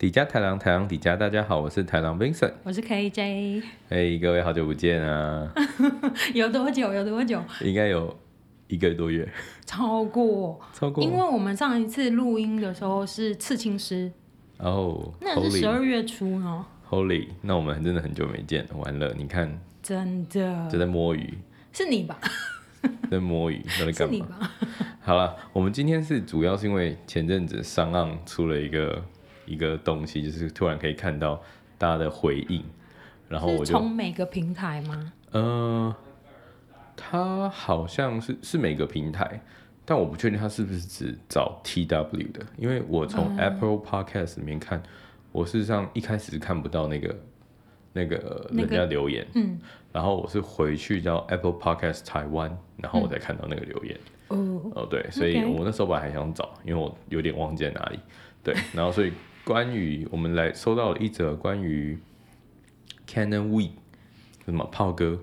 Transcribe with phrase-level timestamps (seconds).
[0.00, 5.52] 底加台郎，台郎底加，大家好，我是台郎 Vincent，我是 KJ，哎，hey, 各位好久不见啊！
[6.32, 6.90] 有多久？
[6.94, 7.38] 有多久？
[7.60, 8.18] 应该有
[8.68, 9.30] 一个多月，
[9.66, 14.10] 超过，超过，因为我们上一次录音的时候是刺青师，
[14.56, 16.64] 然后那是十二月初哦。
[16.88, 21.36] Holy，那我们真的很久没见，完了，你看，真的就在摸鱼，
[21.74, 22.18] 是你吧？
[23.10, 24.50] 在摸鱼， 在干嘛？
[25.02, 29.04] 好了，我们今天是主要是因为前阵子上岸出了一个。
[29.50, 31.42] 一个东西就是突然可以看到
[31.76, 32.62] 大家的回应，
[33.28, 35.12] 然后我就从每个平台吗？
[35.32, 35.94] 呃，
[36.96, 39.40] 它好像是是每个平台，
[39.84, 44.82] 但我不确定它是不是只找 TW 的，因为我从 Apple Podcast 里面看，嗯、
[45.32, 47.16] 我事实上一开始是看不到那个
[47.92, 49.60] 那个人家留言，那个、嗯，
[49.92, 57.98] 然后我是回去到 Apple Podcast 台湾，然后我才看到那个留言，嗯、哦，对，所以我那时候本来还想找，因为我有点忘记在哪里，
[58.44, 59.12] 对，然后所以。
[59.50, 61.98] 关于我们来收到了一则关于
[63.04, 63.70] Canon We
[64.44, 65.18] 什么炮哥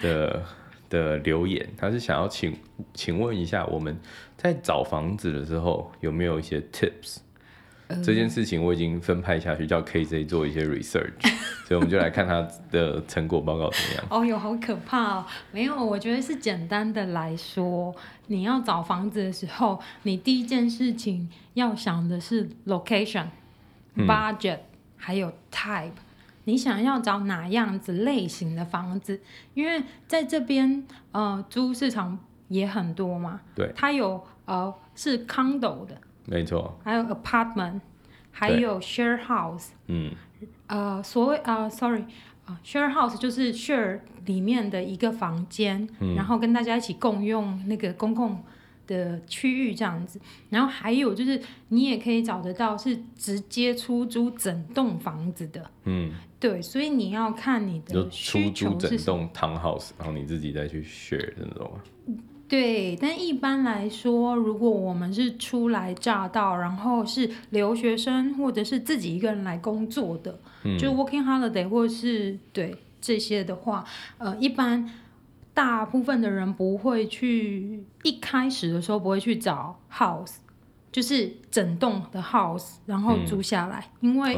[0.00, 0.42] 的
[0.90, 2.56] 的留言，他是想要请
[2.92, 3.96] 请问一下我们
[4.36, 7.18] 在找房子的时候有没有一些 tips？
[7.86, 11.12] 呃、这件事情我已经分派下去叫 KJ 做一些 research，
[11.68, 12.40] 所以我们就来看他
[12.72, 14.04] 的成果报告怎么样。
[14.10, 15.26] 哦哟，好可怕哦！
[15.52, 17.94] 没有，我觉得是简单的来说，
[18.26, 23.26] 你要找房子的时候，你第一件事情要想的是 location、
[23.96, 24.64] budget、嗯、
[24.96, 25.92] 还有 type，
[26.44, 29.20] 你想要找哪样子类型的房子？
[29.54, 35.96] 因为在这边呃租市场也很多嘛，对，它有呃是 condo 的。
[36.26, 37.80] 没错，还有 apartment，
[38.30, 40.10] 还有 share house，嗯，
[40.66, 42.04] 呃，所谓啊，sorry，
[42.44, 48.42] 啊，share house 就是 share 里面的一个房间，嗯，然后跟大家一起共用那个公共
[48.86, 61.70] 的区域这样子，然后还有就是你也可以找得到是直接出租整栋房子的，嗯，对，所以你要看你的需求是出租，整栋 townhouse，然后你自己再去 share 的那种。
[62.54, 73.84] 对，但一般来说，如果我们是初来乍到，然后是留学生或者是自己一个人来工作的，嗯、就 working holiday 或者是对这些的话，
[74.18, 74.88] 呃，一般
[75.52, 80.36] 大部分的人不会去一开始的时候不会去找 house，
[80.92, 84.32] 就是整栋的 house，然后租下来，嗯、因为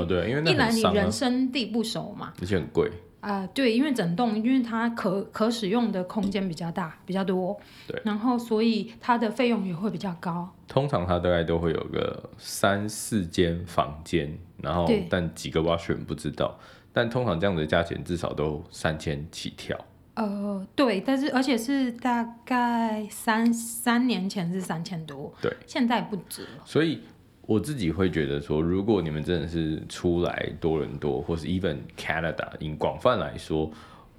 [0.50, 2.90] 一来你人生地不熟嘛，而且很贵。
[3.26, 10.48] 啊、呃，对，因为整栋，因为它可可使用的空间比较大，比较多，对，然后所以它的费用也会比较高。
[10.68, 16.56] 通常它大概都会有个三四间房间，然后但几个 washroom 不知道，
[16.92, 19.76] 但通常这样的价钱至少都三千起跳。
[20.14, 26.62] 呃，对，但是而且是大概三三年前是三千多，对，现在不止了。
[26.64, 27.00] 所以。
[27.46, 33.70] 我自己会觉得说，如果你们真的是出来多伦多，或是 even Canada，以广泛来说，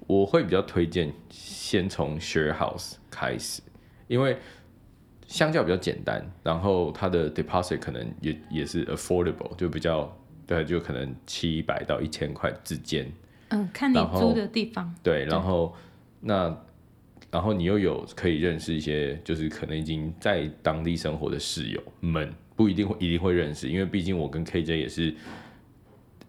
[0.06, 3.60] 我会比较推荐先从 share house 开始，
[4.06, 4.38] 因为
[5.26, 10.10] 相较比较简单，然后它的 deposit 可能也也是 affordable，就比较
[10.46, 13.06] 对，就可能七百到一千块之间。
[13.50, 14.94] 嗯，看你租的地方。
[15.02, 15.74] 对，然后
[16.20, 16.56] 那
[17.30, 22.32] 然后你又有可以认识一些，就是可能已经在当地生活的室友们。
[22.58, 25.14] 不一定会一定会认识，因为毕竟我跟 KJ 也是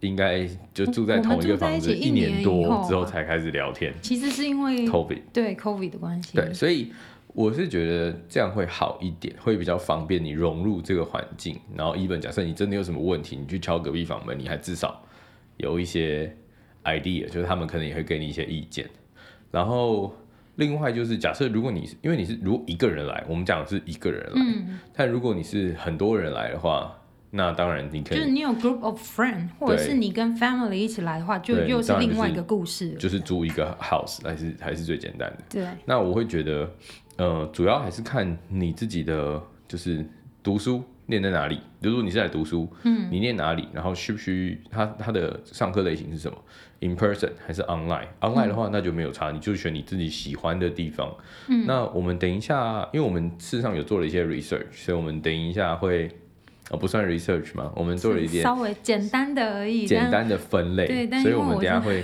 [0.02, 3.92] 应该就住在同一个房子一年多之后才开始聊天。
[4.00, 6.38] 其实是因为 COVID 对 COVID 的关系。
[6.38, 6.94] 对，所以
[7.34, 11.60] 我是觉得这样会好一点，会比较方便你融入这个环境。
[11.76, 15.04] 然后，even 假设你真的有什么问题，你去敲隔壁房门，你还至少
[15.58, 16.32] 有一些
[16.84, 18.88] idea，就是他们可能也会给你一些意见。
[19.50, 20.14] 然后。
[20.60, 26.94] 另外就是假设，如果你是因为你是如果一个人来，我们讲的是一个人来，嗯、但如果你是很多人来的话，
[27.32, 35.38] 那当然你可以就是你有 group of friend，或者是你跟 family 一起来的话，就又是另外一个故事，就是租一个 house 还是还是最简单的。
[35.50, 36.70] 对，那我会觉得，
[37.16, 40.06] 呃，主要还是看你自己的，就是
[40.44, 41.56] 读书念在哪里。
[41.80, 46.38] 比如说你是来读书，嗯，你念哪里，然后需不需他他的上课类型是什么
[46.82, 51.14] ？In person 还是 online？Online 的话，嗯、那就没有差，你就选你自己喜欢的地方。
[51.50, 56.10] 嗯，那我们等一下，因为我们事实上有做了一些 research，所以我们等一下会，
[56.70, 60.88] 哦，不算 research 嘛，我们做了一点稍微简单的而已，简单的分类。
[60.88, 62.02] 对，所以我们等一下会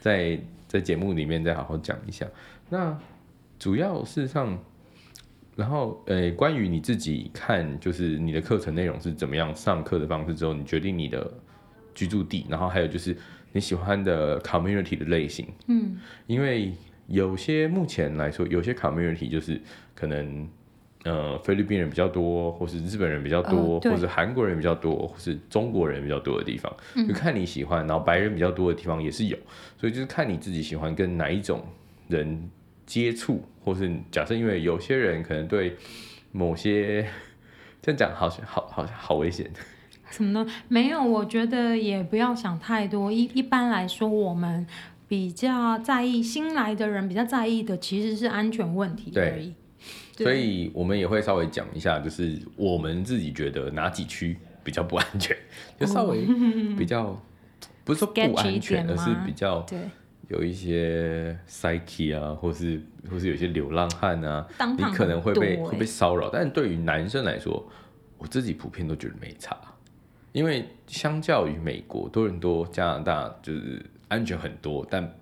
[0.00, 0.36] 在
[0.66, 2.26] 在节目里面再好好讲一下。
[2.68, 2.98] 那
[3.60, 4.58] 主要事实上，
[5.54, 11.32] 然后呃，关于你自己看，就是你的课程内容是怎么样，上课的方式之后，你决定你的
[11.94, 13.16] 居住地，然后还有就是。
[13.52, 16.72] 你喜欢的 community 的类型，嗯，因为
[17.08, 19.60] 有些目前来说，有些 community 就是
[19.94, 20.48] 可能
[21.04, 27.84] 呃菲律宾人比较多，或是日本人比较多，呃、或是韩国人比较多，或是中国人比较多的地方，嗯、就看你喜欢。
[27.86, 29.36] 然后白人比较多的地方也是有，
[29.76, 31.64] 所以就是看你自己喜欢跟哪一种
[32.06, 32.48] 人
[32.86, 35.76] 接触，或是假设因为有些人可能对
[36.30, 37.04] 某些
[37.82, 39.50] 这样讲好像好好好危险。
[40.10, 40.46] 什么呢？
[40.68, 43.10] 没有，我觉得也不要想太多。
[43.10, 44.66] 一一般来说，我们
[45.06, 49.54] 比较在意新来的人比较在意的其实是安全问题而已。
[50.16, 55.36] 对，对，所以我们也会稍微讲一下，就是我们自己觉得哪几区比较不安全，
[55.78, 56.26] 就稍微
[56.76, 57.22] 比较、哦、
[57.84, 59.64] 不是说不安全，而是比较
[60.28, 64.46] 有一些 psyche 啊，或是或是有些流浪汉啊，
[64.76, 66.28] 你可能会被会被骚扰。
[66.32, 67.68] 但对于男生来说，
[68.18, 69.56] 我自己普遍都觉得没差。
[70.32, 75.12] 因为相较于美国多伦多、加拿大，就是安全很多，但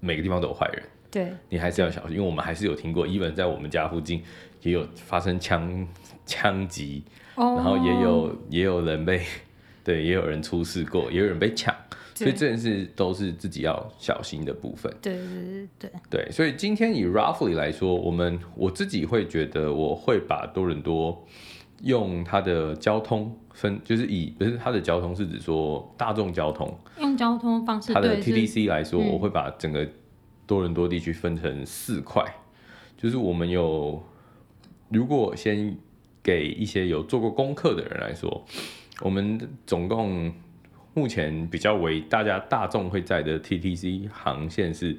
[0.00, 0.82] 每个地方都有坏人。
[1.10, 4.22] 对，你还是要小心，因为我们还是有听过，even 在我们家附近
[4.60, 5.88] 也有发生枪
[6.26, 7.02] 枪击
[7.36, 7.58] ，oh.
[7.58, 9.22] 然后也有也有人被，
[9.82, 11.74] 对，也有人出事过，也有人被抢，
[12.14, 14.92] 所以这件事都是自己要小心的部分。
[15.00, 15.90] 对对对对。
[16.10, 21.26] 对，所以今天以 roughly 来说，我们我自己会觉得，我会把多伦多。
[21.82, 27.92] 用它的交通分，就是以不是它的交通是指说大众交通，用交通方式。
[27.92, 29.86] 它的 TTC 来说，我会把整个
[30.46, 34.02] 多伦多地区分成四块，嗯，就是我们有，
[34.88, 35.76] 如果先
[36.22, 38.44] 给一些有做过功课的人来说，
[39.02, 40.32] 我们总共
[40.94, 44.96] 目前比较为大家大众会在的 TTC 航线是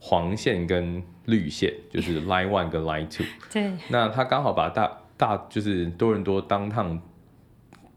[0.00, 3.26] 黄线跟绿线，就是 Line One 跟 Line Two。
[3.52, 6.98] 对，那它刚好把大大就是多伦多 downtown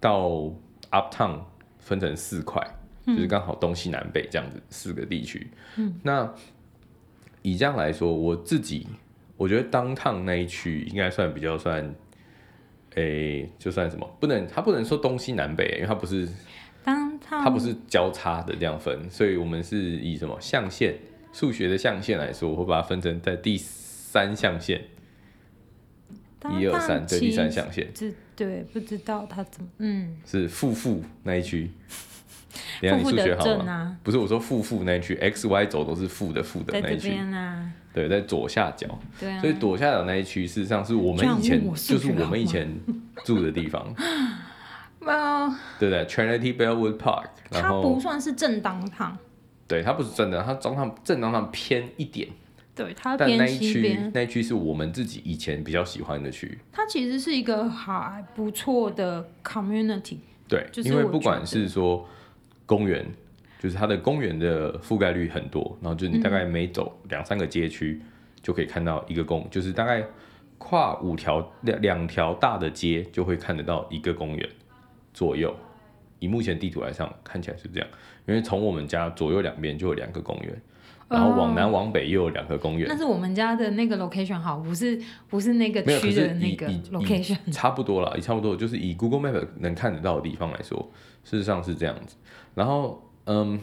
[0.01, 0.51] 到
[0.91, 1.39] uptown
[1.79, 2.61] 分成四块，
[3.05, 5.49] 嗯，就是刚好东西南北这样子四个地区。
[5.77, 6.29] 嗯，那
[7.41, 8.85] 以这样来说，我自己
[9.37, 11.81] 我觉得 downtown 那一区应该算比较算，
[12.95, 14.05] 诶、欸，就算什么？
[14.19, 16.27] 不能，它不能说东西南北，因为它不是
[16.83, 20.97] downtown，它不是交叉的这样分，所以我们是以什么象限？
[21.31, 24.81] 数学的象限来说，我会把它分成在第三象限。
[26.51, 27.87] 一二三，对，第三象限，
[28.35, 31.71] 对，不知道他怎么，嗯，是负负那一区，
[32.81, 33.71] 等下你数学好吗？
[33.71, 38.87] 啊、不是我说负负那一区，x y 轴都是负的负的那一区，啊，对，在左下角，
[39.19, 42.67] 对、啊，所以左下角那一区事实上是我们以前就是我们以前
[43.23, 43.93] 住的地方，
[44.99, 49.17] Well, 对不对？Trinity Bellwood Park，然后它不算是正当趟，
[49.67, 52.29] 对，它不是正当，它中趟正当趟偏一点。
[52.75, 56.57] 对，它偏西边，那一区是我们自己以前比较喜欢的区。
[56.71, 60.17] 它其实是一个还不错的 community。
[60.47, 62.07] 对，就是，因为不管是说
[62.65, 63.05] 公园，
[63.59, 68.01] 就是它的公园的覆盖率很多，然后就你大概每走两三个街区
[68.41, 70.03] 就可以看到一个公，嗯，就是大概
[70.57, 74.49] 跨五条两两条大的街就会看得到一个公园
[75.13, 75.55] 左右。
[76.19, 77.89] 以目前地图来上看起来是这样，
[78.25, 80.61] 因为从我们家左右两边就有两个公园。
[81.13, 84.99] 然后往南往北又有两个公园，但是我们家的那个 location 好，不是
[85.29, 90.89] 不是那个区的那个 location，差不多了，也差不多，就是以 Google Map 能看得到的地方来说，
[91.23, 92.15] 事实上是这样子。
[92.55, 93.59] 然后，嗯，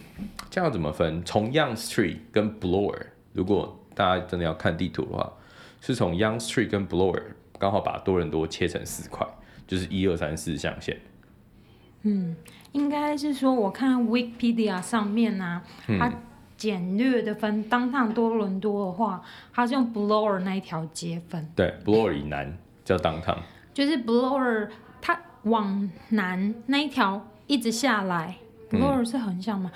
[0.48, 1.20] 这样要怎么分？
[1.24, 2.94] 从 Yonge Street 跟 Bloor，
[3.32, 5.32] 如果大家真的要看地图的话，
[5.80, 7.20] 是从 Yonge Street 跟 Bloor
[7.58, 9.26] 刚好把多伦多切成四块，
[9.66, 10.96] 就是一二三四象限。
[12.02, 12.36] 嗯，
[12.70, 15.62] 应该是说，我看 Wikipedia 上面呢、啊，
[15.98, 16.12] 它、嗯。
[16.60, 21.48] 简略的分，当趟多伦多的话，它是用 Bloor 那一条街分。
[21.56, 23.34] 对，Bloor 以南叫当趟。
[23.72, 24.68] 就是 Bloor，
[25.00, 28.36] 它往南那一条一直下来
[28.70, 29.72] ，Bloor 是横向吗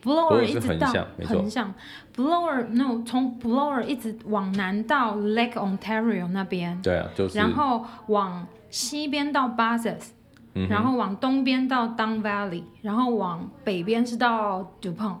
[0.00, 0.92] ？Bloor 一直到
[1.26, 1.74] 横向
[2.14, 6.80] ，Bloor no，从 Bloor 一直往南到 Lake Ontario 那边。
[6.80, 7.36] 对啊，就是。
[7.36, 10.10] 然后往西边到 Buses，、
[10.54, 15.16] 嗯、然后往东边到 Don Valley，然后往北边是到 Dupont。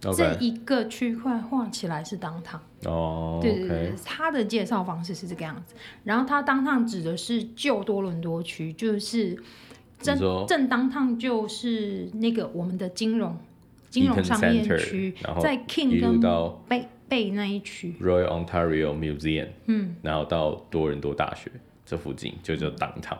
[0.00, 5.74] 这一个区块画起来是 downtown 哦，对对对，它的介绍方式是这个样子。
[6.04, 9.36] 然后它 downtown 指的是旧多伦多区，就是
[10.00, 13.36] 正正 downtown 就是那个我们的金融
[13.90, 16.20] 金融商业区，在 King 跟
[16.68, 21.50] 贝贝那一区，Royal Ontario Museum，嗯，然后到多伦多大学
[21.84, 23.18] 这附近就叫 downtown。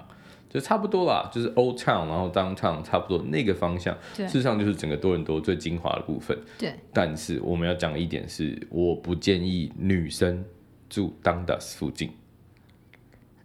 [0.48, 6.38] 就差不多啦，就是 Old Town，然后 Downtown，差不多那个方向，事实上就是整个多伦多最精华的部分。
[6.58, 6.74] 对。
[6.92, 10.44] 但是我们要讲一点是，我不建议女生
[10.88, 12.10] 住 Dundas 附近。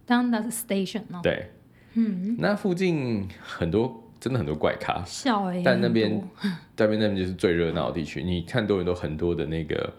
[0.06, 1.20] Dundas Station 哦。
[1.22, 1.50] 对。
[1.94, 2.36] 嗯。
[2.38, 5.02] 那附近很多，真的很多怪咖。
[5.04, 5.62] 笑欸。
[5.64, 6.10] 但那边，
[6.76, 8.22] 那边那边就是最热闹的地区。
[8.22, 9.92] 你看多伦多很多的那个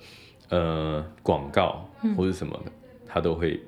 [0.49, 2.71] 呃广告或者什么的，
[3.07, 3.59] 它都会。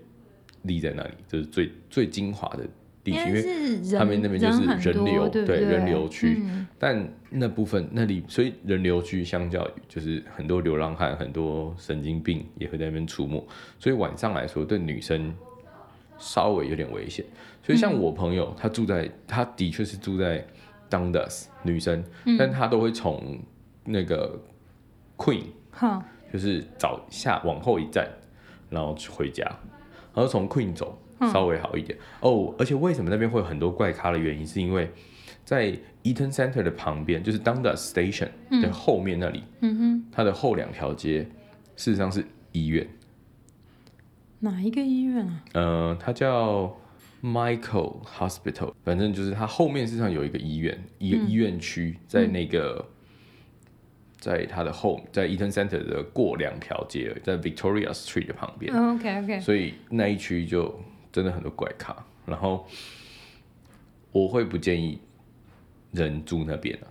[0.68, 2.68] 立在那里，就是最最精华的
[3.06, 3.42] 地区，因为
[3.84, 6.42] 是他们那边就是人流，对，人流区。
[6.44, 13.42] 嗯、但那部分那里，所以人流区相较于就是很多流浪汉、很多神经病也会在那边出没，
[13.78, 15.32] 所以晚上来说对女生
[16.18, 17.24] 稍微有点危险。
[17.64, 20.46] 所以像我朋友，他住在，他的确是住在
[20.90, 23.40] Dundas 女生，嗯、但他都会从
[23.84, 24.40] 那个
[25.16, 25.44] Queen，
[25.82, 26.02] 嗯、
[26.34, 28.08] 就是早下往后一站，
[28.70, 29.44] 然后回家，
[30.14, 31.00] 然后从 Queen 走
[31.31, 32.55] 稍微好一点、嗯、哦。
[32.57, 34.89] 而且为什么那边会有很多怪咖的原因，是因为
[35.43, 35.72] 在
[36.03, 38.29] Eaton Center 的旁边，就是 Dundas Station
[38.62, 41.27] 的后面那里，嗯哼，它的后两条街
[41.75, 42.88] 事实上是医院。
[44.39, 45.43] 哪一个医院啊？
[45.53, 46.75] 呃，它叫。
[47.24, 53.65] Michael Hospital，反正就是它后面实际上有一个医院，一个医院区在那个，嗯、
[54.19, 58.72] 在它的后，在 Eaton Center 的过两条街，在 Victoria Street 的旁边。
[58.72, 59.39] OK OK。
[59.39, 60.79] 所以那一区就
[61.15, 61.95] 真的很多怪咖，
[62.25, 62.67] 然后
[64.12, 65.00] 我会不建议
[65.93, 66.84] 人住那边、啊。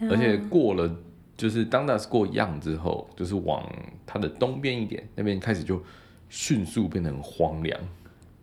[0.00, 0.92] 嗯、而且过了
[1.36, 3.64] 就是 Dundas 过样之后，就是往
[4.04, 5.80] 它的东边一点，那边开始就
[6.28, 7.80] 迅速变得很荒凉。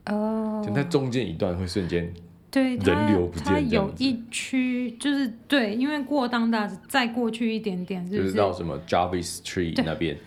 [0.05, 2.13] 哦，就在中间一段会瞬间
[2.50, 10.17] 对人流不见，它有一区就是对，因为过当大再过去一点点，就是到什么 Jarvis Street 那边，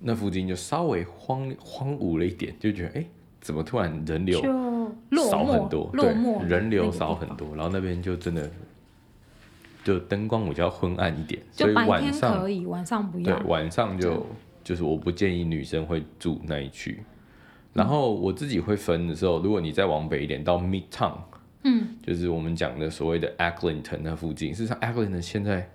[0.00, 3.06] 那附近就稍微荒荒芜了一点，就觉得哎、欸，
[3.48, 4.42] 怎么突然人流
[5.30, 5.90] 少很多？
[5.94, 6.14] 对，
[6.46, 8.50] 人流少很多，然后那边就真的
[9.82, 13.38] 就灯光比较昏暗一点，所以晚上可以，晚上不要。
[13.38, 14.26] 对，晚上就
[14.62, 17.02] 就是我不建议女生会住那一区。
[17.72, 21.14] 然后我自己会分的时候，如果你再往北一点到 Midtown，
[21.64, 25.70] 嗯，就是我们讲的所谓的 Eglinton 那附近，事实上 Eglinton 现在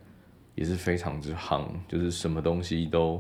[0.54, 3.20] 也是非常之夯，就是什么东西都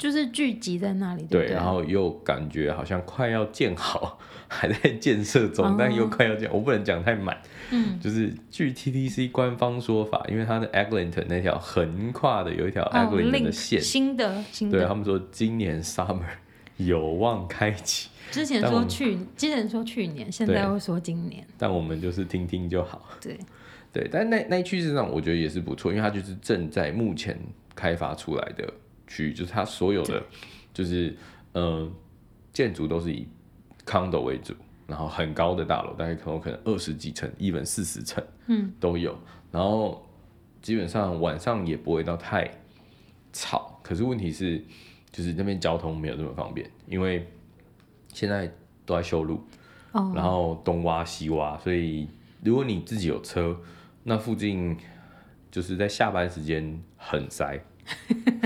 [0.00, 7.36] 就是聚集在那里，对，对，然后又感觉好像快要建好， 还在建设中，哦、但又快要建，我不能讲太满，
[7.70, 16.24] 嗯，就是据 TTC 官方说法，因为它的 Eglinton 那条横跨的有一条 Eglinton 的线，哦、新的，新的，对他们说今年 Summer。
[16.80, 18.08] 有望开启。
[18.30, 21.46] 之前说去，之前说去年，现在又说今年。
[21.58, 23.02] 但我们就是听听就好。
[23.20, 23.38] 对，
[23.92, 27.38] 对，但那那一区实际上我觉得也是不错，因为它就是正在目前
[27.74, 28.72] 开发出来的
[29.10, 30.24] 区域，就是它所有的
[30.72, 31.14] 就是
[31.52, 31.86] 呃
[32.50, 33.26] 建筑都是以
[33.84, 34.54] condo 为主，
[34.86, 39.14] 然后很高的大楼，大概可能可能二十几层，even 四十层，嗯，都有。
[39.52, 40.08] 然后
[40.62, 42.50] 基本上晚上也不会到太
[43.32, 44.64] 吵，可是问题是。
[45.12, 47.26] 就是那边交通没有这么方便，因为
[48.14, 48.48] 现在
[48.86, 49.42] 都在修路
[49.90, 50.16] ，oh.
[50.16, 52.08] 然后东挖西挖，所以
[52.44, 53.60] 如果你自己有车，
[54.04, 54.76] 那附近
[55.50, 57.60] 就是在下班时间很塞，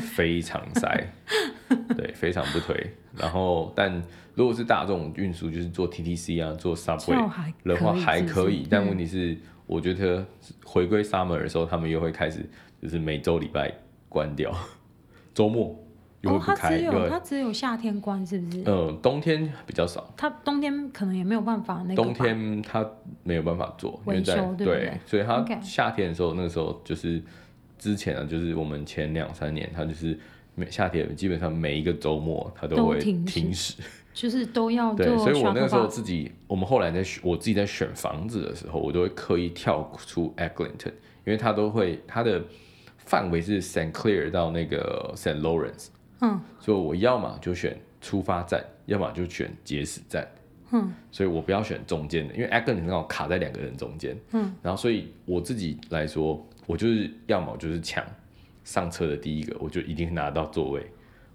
[0.00, 1.06] 非常塞，
[1.96, 2.92] 对，非常不推。
[3.16, 4.02] 然后，但
[4.34, 7.30] 如果是大众运输，就是坐 TTC 啊，坐 Subway
[7.64, 9.36] 的话还可以，但问题是，
[9.66, 10.26] 我觉得
[10.64, 12.44] 回归 Summer 的时候，他们又会开始
[12.82, 13.72] 就是每周礼拜
[14.08, 14.52] 关掉，
[15.34, 15.78] 周末。
[16.26, 18.62] 哦，它只有它只有夏天关，是不是？
[18.64, 20.10] 嗯，冬天比较少。
[20.16, 21.96] 它冬天可能也没有办法那个。
[21.96, 22.82] 冬天它
[23.22, 24.98] 没有办法做维修，对不对？
[25.04, 27.22] 所以它夏天的时候.那个时候就是
[27.84, 30.18] 之前啊，就是我们前两三年，它就是
[30.54, 33.74] 每夏天基本上每一个周末它都会停驶，
[34.14, 35.06] 就是都要 对。
[35.18, 40.94] 所以我那个时候自己，我们后来在选，我自己在选房子的时候，我都会刻意跳出 Eglinton，
[41.26, 42.42] 因为它都会它的
[42.96, 43.92] 范围是 St.
[43.92, 45.42] Clair 到那个 St.
[45.42, 45.88] Lawrence。
[46.22, 50.26] 嗯，所以我要么就选出发站，要么就选结石站。
[50.72, 54.16] 嗯，所以我不要选中间的，因为 Eglinton 刚好卡在两个人中间。
[54.32, 58.04] 嗯，然后所以我自己来说，我就是要么就是抢
[58.64, 60.86] 上车的第一个，我就一定拿到座位。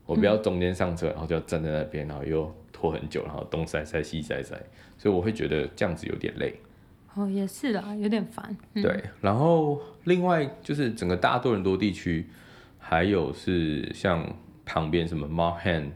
[0.06, 4.56] 我不要中间上车，然后就要站在那边，然后又拖很久，然后东塞塞西塞塞，
[4.98, 6.56] 所以我会觉得这样子有点累。
[7.14, 8.56] 哦，也是啦，有点烦。
[8.74, 12.28] 嗯、对，然后另外就是整个大多伦多地区，
[12.78, 14.36] 还有是像。
[14.72, 15.90] 旁边什么 Markham、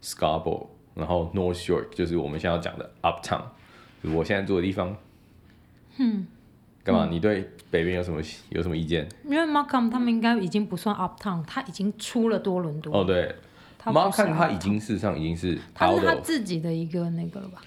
[0.00, 3.42] Scarborough，然后 North Shore，就是我们现在要讲的 Uptown，
[4.02, 4.96] 就是我现在住的地方。
[5.98, 6.26] 嗯，
[6.84, 7.08] 干嘛？
[7.10, 9.08] 你对北边有什么有什么意见？
[9.24, 13.00] 因为 Markham 他们应该已经不算 Uptown，他已经出了多伦多。
[13.00, 13.34] 哦，对
[13.84, 17.62] ，Markham 他已经事实上已经是他是他自己的一个那个了吧？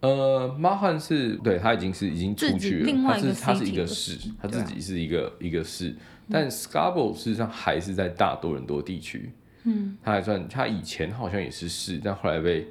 [0.00, 5.94] 呃，Markham 是对他已经是已经出去了，他是他是一个市，他自己是一个一个市，
[6.30, 9.30] 但 Scarborough 事实上还是在大多伦多地区。
[9.64, 12.66] 嗯，他还算，他以前好像也是市，但后来被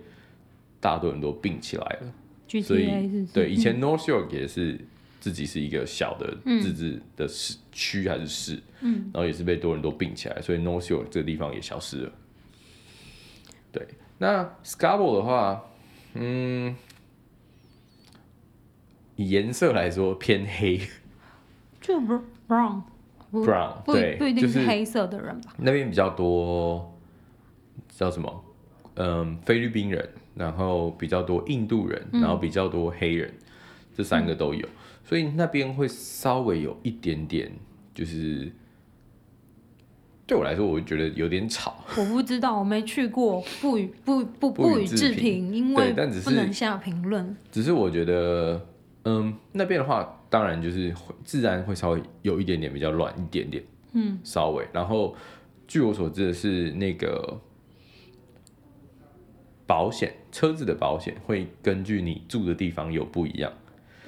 [0.80, 2.62] 大多伦多并起来了。
[2.64, 4.80] 所以对，以前 North York 也是
[5.20, 12.12] 自己是一个小的自治的市区还是市，嗯，然后也是被多伦多并起来，所以 North York 这个地方也消失了。
[13.72, 15.64] 对，那 Scarborough 的话，
[16.14, 16.76] 嗯，
[19.16, 20.80] 以颜色来说偏黑，
[21.82, 25.54] 就 brown brown 不对，不一定就是是黑色的人吧？
[25.58, 26.98] 那边比较多
[27.90, 28.46] 叫什么？
[28.96, 33.46] 嗯，菲律宾人，然后比较多印度人，然后比较多黑人，嗯、
[33.96, 34.68] 这三个都有，
[35.10, 37.52] 所以那边会稍微有一点点，
[37.96, 38.52] 就是
[40.28, 41.84] 对我来说，我会觉得有点吵。
[41.98, 47.36] 我不知道，我没去过，不予不不不予置评，因为但只是不能下评论。
[47.52, 48.64] 只是我觉得，
[49.06, 53.64] 嗯，那边的话，当然就是会自然会稍微有一点点比较乱一点点，
[53.94, 54.64] 嗯，稍微。
[54.72, 55.16] 然后
[55.68, 57.42] 据我所知的是那个。
[59.66, 63.54] 保险车子的保险会根据你住的地方有不一样，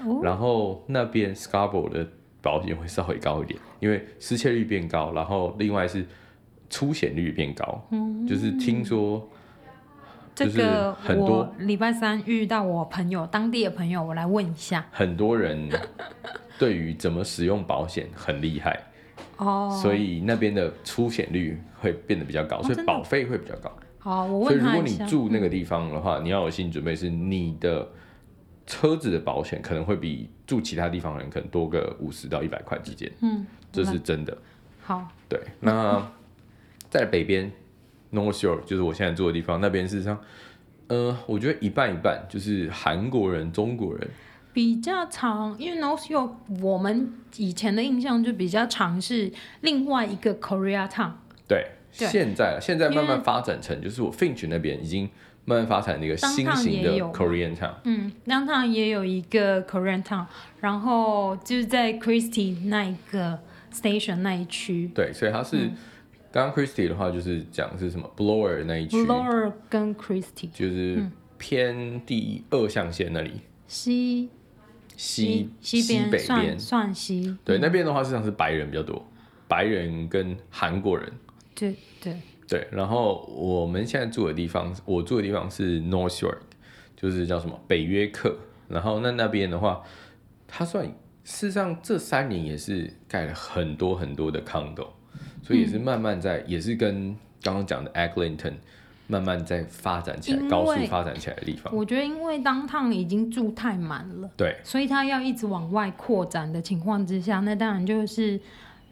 [0.05, 2.07] 哦、然后那边 Scarborough 的
[2.41, 6.05] 保险会稍微高一点，因为失窃率变高，然后另外是
[6.69, 9.27] 出险率变高，嗯、就是听说
[10.33, 10.61] 就是
[11.01, 15.69] 很多礼拜三遇到我朋友当地的朋友，我来问一下，很多人
[16.57, 18.79] 对于怎么使用保险很厉害
[19.37, 23.71] 哦，所以那边的出险率会变得比较高，哦、所以保费会比较高。
[23.99, 24.47] 好，我问。
[24.47, 27.87] 所以如果你住那个地方的话，嗯、你要有心理准备，是你的
[28.71, 33.11] 车子的保险可能会比住其他地方的人可能多个五十到一百块之间。
[33.19, 34.37] 嗯，这是真的。
[34.81, 35.37] 好，对。
[35.59, 36.09] 那
[36.89, 37.51] 在北边
[38.13, 40.17] North Shore 就是我现在住的地方，那边事实上，
[40.87, 44.07] 呃，我觉得一半一半，就是韩国人、中国人
[44.53, 51.11] 比较常，因为 North Shore 我们以前的印象就比较常是另外一个 Korea Town。
[51.45, 51.71] 对。
[51.93, 55.09] 现在现在慢慢发展成，就是我 Finch 那边已经
[55.45, 57.73] 慢慢发展的一个新型的 Korean Town。
[57.83, 60.25] 嗯，Downtown 也有一个 Korean Town，
[60.59, 63.39] 然后就是在 Christie 那一个
[63.73, 64.89] station 那一区。
[64.93, 65.69] 对，所以它是
[66.31, 68.97] 刚刚、嗯、Christie 的话，就是讲是什么 Blower 那一区。
[69.05, 71.03] ，Blower 跟 Christie 就是
[71.37, 73.41] 偏第二象限那里。
[73.67, 74.29] 西
[74.95, 77.35] 西西西北边算西。
[77.43, 79.03] 对，那边的话实际上是白人比较多，
[79.47, 81.11] 白人跟韩国人。
[81.55, 82.21] 对对对，
[82.71, 86.37] 然后我们现在住的地方，我住的地方是 North York，
[86.95, 88.35] 就是叫什么北约克。
[88.67, 89.83] 然后那那边的话，
[90.47, 90.93] 它算事
[91.47, 94.87] 实上这三年也是盖了很多很多的 condo，
[95.43, 98.53] 所以也是慢慢在，嗯、也是跟刚刚讲的 Eglinton
[99.07, 101.75] 慢慢在发展起来，高速发展起来的地方。
[101.75, 108.39] 我觉得因为 Downtown 已经住太满了，对，所以它要一直往外扩展的情况之下，那当然就是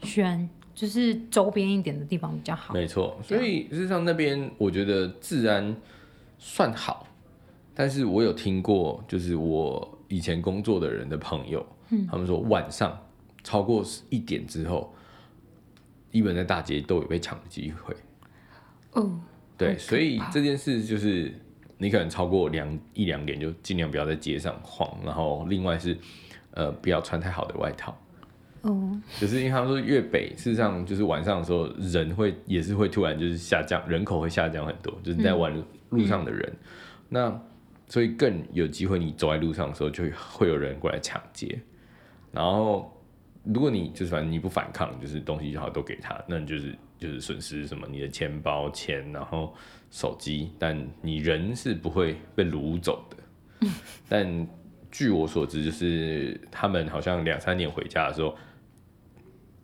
[0.04, 0.50] 选。
[0.80, 2.74] 就是周边一点的地方比较好。
[2.74, 5.76] 没错，所以事实上那边我觉得治安
[6.38, 7.06] 算好，
[7.76, 12.98] 但是我有听过，就是我以前工作的人的朋友，嗯，他们说晚上
[13.44, 14.96] 超过一点之后，
[16.12, 17.94] 基本在大街都有被抢的机会。
[18.94, 19.20] 哦，
[19.58, 21.34] 对，所以这件事就是
[21.78, 25.98] 你可能超过两一两点就尽量不要在街上晃，然后另外是
[26.52, 27.94] 呃不要穿太好的外套。
[28.62, 35.54] 哦，就是因为他们说越北，事实上就是晚上的时候人会也是会突然就是下降，人口会下降很多，就是在晚
[35.92, 36.58] 路上的人，嗯、
[37.08, 37.42] 那
[37.88, 41.58] 所以更有机会你走在路上的时候就会有人过来抢劫，
[42.34, 43.02] 然后
[43.46, 49.56] 如果你就是反正你不反抗，就是东西就好都给他，那你就是就是损失什么你的钱包钱，然后
[49.90, 53.18] 手机，但你人是不会被掳走的，
[53.62, 53.74] 嗯、
[54.10, 54.48] 但
[54.92, 58.36] 据我所知，就是他们好像两三年回家的时候。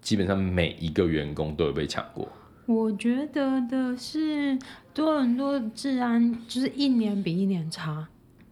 [0.05, 2.29] 基本上每一个员工都有被抢过。
[2.67, 4.55] 我觉得的是
[4.93, 8.07] 多伦多治安就是一年比一年差。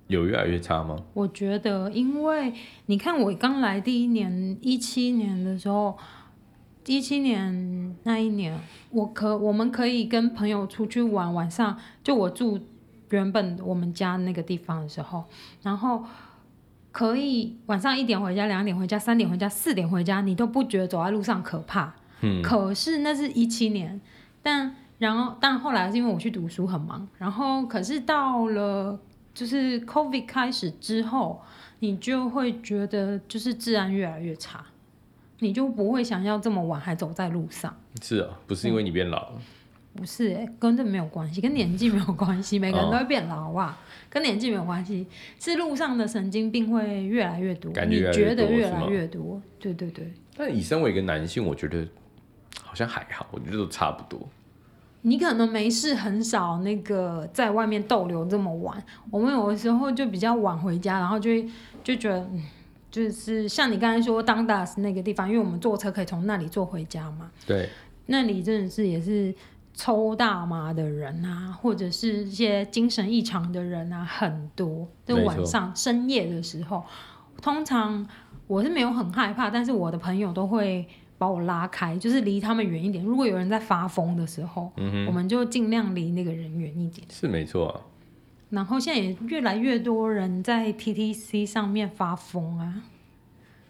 [0.08, 0.98] 有越来越差吗？
[1.14, 2.52] 我觉得，因为
[2.88, 5.96] 你看我刚来第一年一七年的时候，
[6.88, 12.60] 一七年那一年，我可我们可以跟朋友出去玩，晚上就我住
[13.12, 15.26] 原本我们家那个地方的时候，
[15.62, 16.04] 然后。
[16.94, 21.92] 可以晚上一点回家，两点回家，三点回家，四点回家，你都不觉得走在路上可怕。
[22.22, 22.42] 嗯。
[22.42, 24.00] 可是那是一七年，
[24.42, 28.98] 但然后但后来是因为我去读书很忙，然后可是到了
[29.34, 31.42] 就是 COVID 开始之后，
[31.80, 34.64] 你就会觉得就是治安越来越差，
[35.40, 37.76] 你就不会想要这么晚还走在路上。
[38.02, 39.34] 是啊，不是因为你变老了。
[39.38, 39.42] 嗯
[39.96, 43.68] 不是跟这没有关系，跟年纪没有关系，每个人都会变老，好不好？
[43.68, 43.74] 哦、
[44.14, 45.08] 跟年纪没有关系，
[45.40, 49.42] 是路上的神经病会越来越多，越来越多你觉得越来越多？
[49.60, 50.14] 对对对。
[50.38, 51.88] 但以身为一个男性，我觉得
[52.62, 54.30] 好像还好，我觉得都差不多。
[55.02, 58.78] 你可能没事，很少那个在外面逗留这么晚。
[59.10, 61.32] 我们有的时候就比较晚回家，然后就
[61.84, 62.44] 就觉得，嗯，
[62.92, 67.32] 就是像你刚才说 Dundas 那个地方，因为我们坐车可以从那里坐回家嘛。
[67.48, 67.68] 对。
[68.06, 69.34] 那里真的是也是。
[69.74, 74.88] 抽大麻的人啊，或者是一些精神异常的人啊，很多。
[75.06, 76.84] 就晚上深夜的时候，
[77.42, 78.08] 通常
[78.46, 83.04] 我是没有很害怕，但是我的朋友都会把我拉开，就是离他们远一点。
[83.04, 87.08] 如果有人在发疯的时候，嗯、我们就尽量离那个人远一点。
[87.10, 87.82] 是没错啊。
[88.52, 92.84] 然后现在也越来越多人在 TTC 上面发疯啊，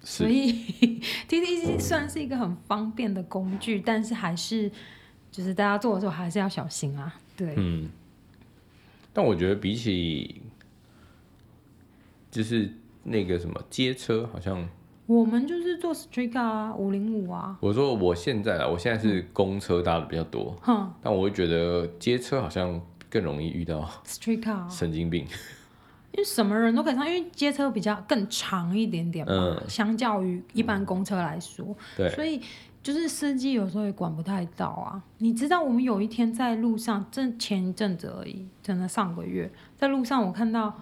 [0.01, 0.51] 所以
[1.29, 4.69] TTC 算是一个很方便的工具，但是还是。
[5.34, 7.56] 就是大家做的时候还是要小心啊，对。
[7.58, 7.89] 嗯。
[9.12, 10.43] 但我觉得比起，
[12.30, 14.69] 就是那个什么街车，好像
[15.08, 17.58] 我们就是坐 Street Car 啊，五零五啊。
[17.62, 20.93] 我说我现在啊，我现在是公车搭的比较多，嗯。
[21.02, 25.26] 但我会觉得街车好像更容易遇到 Street Car 神经病，
[26.13, 32.39] 因为什么人都可以上，因为街车比较更长一点点嘛，嗯、相较于一般公车来说，嗯、对，所以。
[32.84, 40.78] 就是司机有时候也管不太到啊，你知道我们有一天在路上，正前一阵子而已，真的上个月在路上，我看到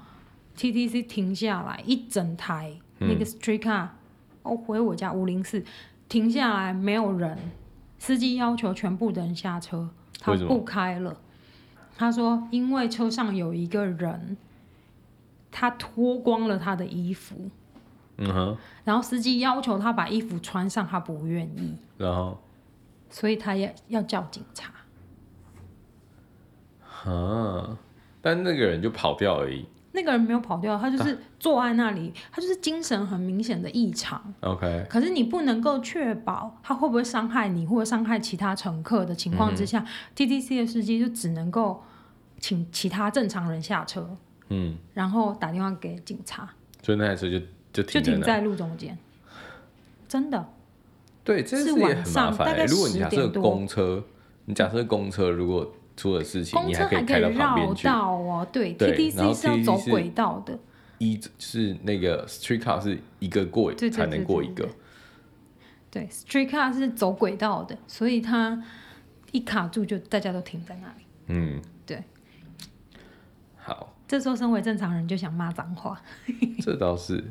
[0.58, 3.90] TTC 停下来一整台那个 Street Car，
[4.42, 5.64] 哦，回我家五零四
[6.10, 7.38] 停下来没有人，
[8.00, 9.88] 司机要求全部的人下车，
[10.20, 11.16] 他不开了，
[11.96, 14.36] 他说因为车上有一个人，
[15.52, 17.52] 他脱光了他的衣服。
[18.24, 22.40] 嗯哼，然后司机要求他把衣服穿上，他不愿意，然后，
[23.10, 24.72] 所以他也要叫警察。
[27.04, 27.78] 啊，
[28.22, 29.66] 但那个人就跑掉而已。
[29.94, 34.22] 那个人没有跑掉，他就是坐在那里，他就是精神很明显的异常。
[34.42, 41.84] OK，可是你不能够确保他会不会伤害你或者伤害其他乘客的情况之下，嗯，TTC 的司机就只能够
[42.40, 44.16] 请其他正常人下车，
[44.50, 46.48] 嗯，然后打电话给警察。
[46.84, 47.44] 所以那台车就。
[47.74, 48.98] 就停，就停在路中间，
[50.08, 50.50] 真的。
[51.24, 52.74] 对，这是晚上大概十点多。
[52.74, 54.04] 如果你假设公车，
[54.46, 58.48] 你假设公车如果出了事情，公车还可以绕道哦。
[58.52, 60.58] 对，TTC 是要走轨道的。
[60.98, 64.68] 一是那个 Street Car 是一个过才能过一个。
[65.92, 68.64] 对，Street Car 是走轨道的，所以它
[69.32, 71.06] 一卡住就大家都停在那里。
[71.28, 72.04] 嗯，对。
[73.58, 76.02] 好，这时候身为正常人就想骂脏话。
[76.62, 77.24] 这倒是。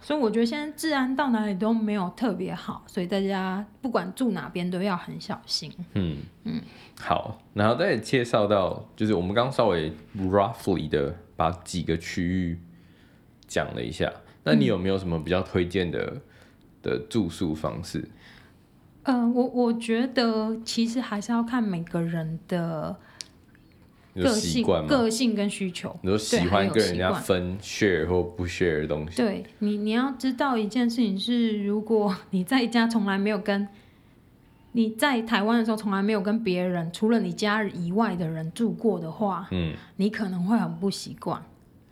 [0.00, 5.72] 所以我觉得现在治安到哪里都没有特别好，所以大家不管住哪边都要很小心。
[5.94, 6.60] 嗯嗯，
[6.96, 12.60] 好，然后再介绍到，就是我们刚刚稍微 roughly 的把几个区域
[13.48, 14.12] 讲了一下，
[14.44, 16.22] 那你有没有什么比较推荐的、嗯、
[16.82, 18.08] 的住宿方式？
[19.02, 22.96] 嗯、呃，我我觉得其实还是要看每个人的。
[24.22, 29.16] 个性、个性跟需求，你说喜欢跟人家分 share 或不 share 的东西。
[29.16, 33.68] 对你，你要知道一件事情是，如果你在家从来没有跟
[34.72, 41.42] 你在台湾的时候从来没有跟别人除了你家以外的人住过的话，嗯，你可能会很不习惯。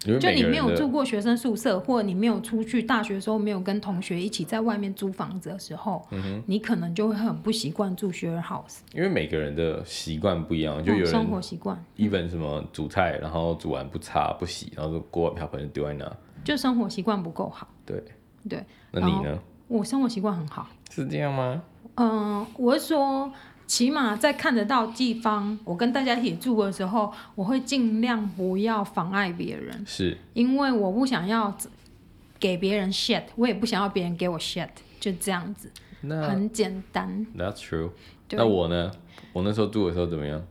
[0.04, 8.80] 就你没有住过学生宿舍，或者你没有出去大学的时候没有跟同学一起在外面租房子的时候，嗯、你可能就会很不习惯住 share house。
[8.92, 17.66] 因为每个人的习惯不一样，就有人生活习惯，一本什么煮菜，然后煮完不擦不洗，然后锅碗瓢盆丢在那，就生活习惯不够好。
[17.86, 18.02] 对
[18.48, 19.38] 对，那你呢？
[19.68, 21.62] 我生活习惯很好，是这样吗？
[21.94, 23.32] 嗯，我是说。
[23.66, 31.56] 起码在看得到地方，我跟大家一起住的时候，我会尽量不要妨碍别人，是因为我不想要
[32.38, 34.68] 给别人 shit，我也不想要别人给我 shit，
[35.00, 35.70] 就这样子，
[36.02, 37.26] 那很简单。
[37.36, 37.90] That's true。
[38.30, 38.92] 那我呢？
[39.32, 40.44] 我那时候住的时候怎么样？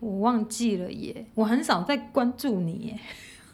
[0.00, 2.98] 我忘记了耶，我很少在关注你耶。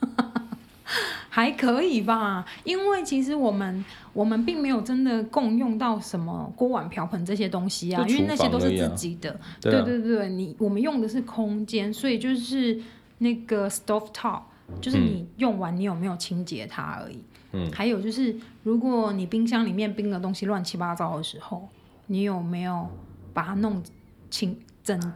[1.29, 9.39] 还可以吧，因为其实我们我们并没有真的共用到什么锅碗瓢盆这些东西啊，啊因为那些都是自己的。
[9.61, 12.79] 对，啊、对对对，你我们用的是空间，所以就是
[13.19, 14.41] 那个 stove top，
[14.81, 17.19] 就是你用完你有没有清洁它而已。
[17.51, 17.71] 嗯。
[17.71, 21.67] 还有就是，如果你冰箱里面冰的东西乱七八糟的时候，
[22.07, 22.87] 你有没有
[23.33, 23.81] 把它弄
[24.29, 24.57] 清？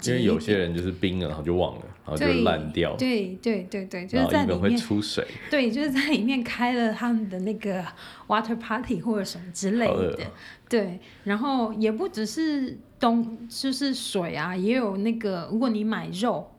[0.04, 2.96] 因为有些人就是冰了，然后就忘了，然后就烂掉。
[2.98, 5.26] 对对对对，就是在里面会出水。
[5.50, 7.84] 对，就是在里面开了他们的那个
[8.28, 10.20] water party 或者什么之类的。
[10.68, 16.52] 对，然后也不只是东，就是水啊，也有那个，如果你买肉，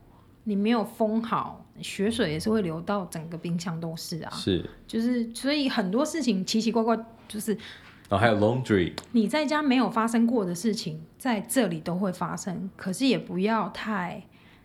[0.44, 4.30] 你没有封好，血水也是会流到整个冰箱都是啊。
[4.32, 6.96] 是，就是所以很多事情奇奇怪怪，
[7.28, 7.56] 就是。
[8.08, 12.70] 然后还有 laundry，你在家没有发生过的事情，在这里都会发生。
[12.76, 14.22] 可是也不要太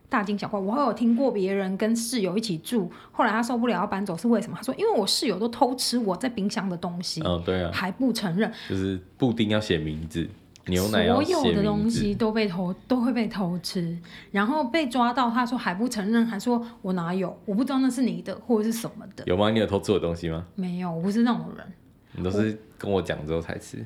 [0.09, 0.59] 大惊小怪。
[0.59, 4.57] 我还有听过别人跟室友一起住，后来他受不了要搬走，是为什么？
[4.57, 8.51] 他说：“因为我室友都偷吃我在冰箱的东西。”嗯，对啊，还不承认。
[8.69, 10.27] 就是布丁要写名字，
[10.65, 13.97] 牛奶要所有的东西都被偷，都会被偷吃，
[14.31, 19.23] 然后被抓到，他说还不承认，还说我哪有，我不知道那是你的或者是什么的。
[19.25, 19.49] 有吗？
[19.49, 20.45] 你有偷吃我的东西吗？
[20.55, 21.65] 没有，我不是那种人。
[22.13, 23.85] 你都是跟我讲之后才吃。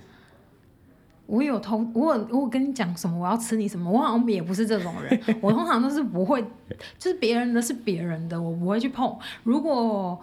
[1.25, 5.19] 我有偷，我有我跟你讲什么，我要吃你什么，我好像也不是这种人。
[5.41, 6.41] 我通常都是不会，
[6.99, 9.17] 就是别人的是别人的，我不会去碰。
[9.43, 10.21] 如果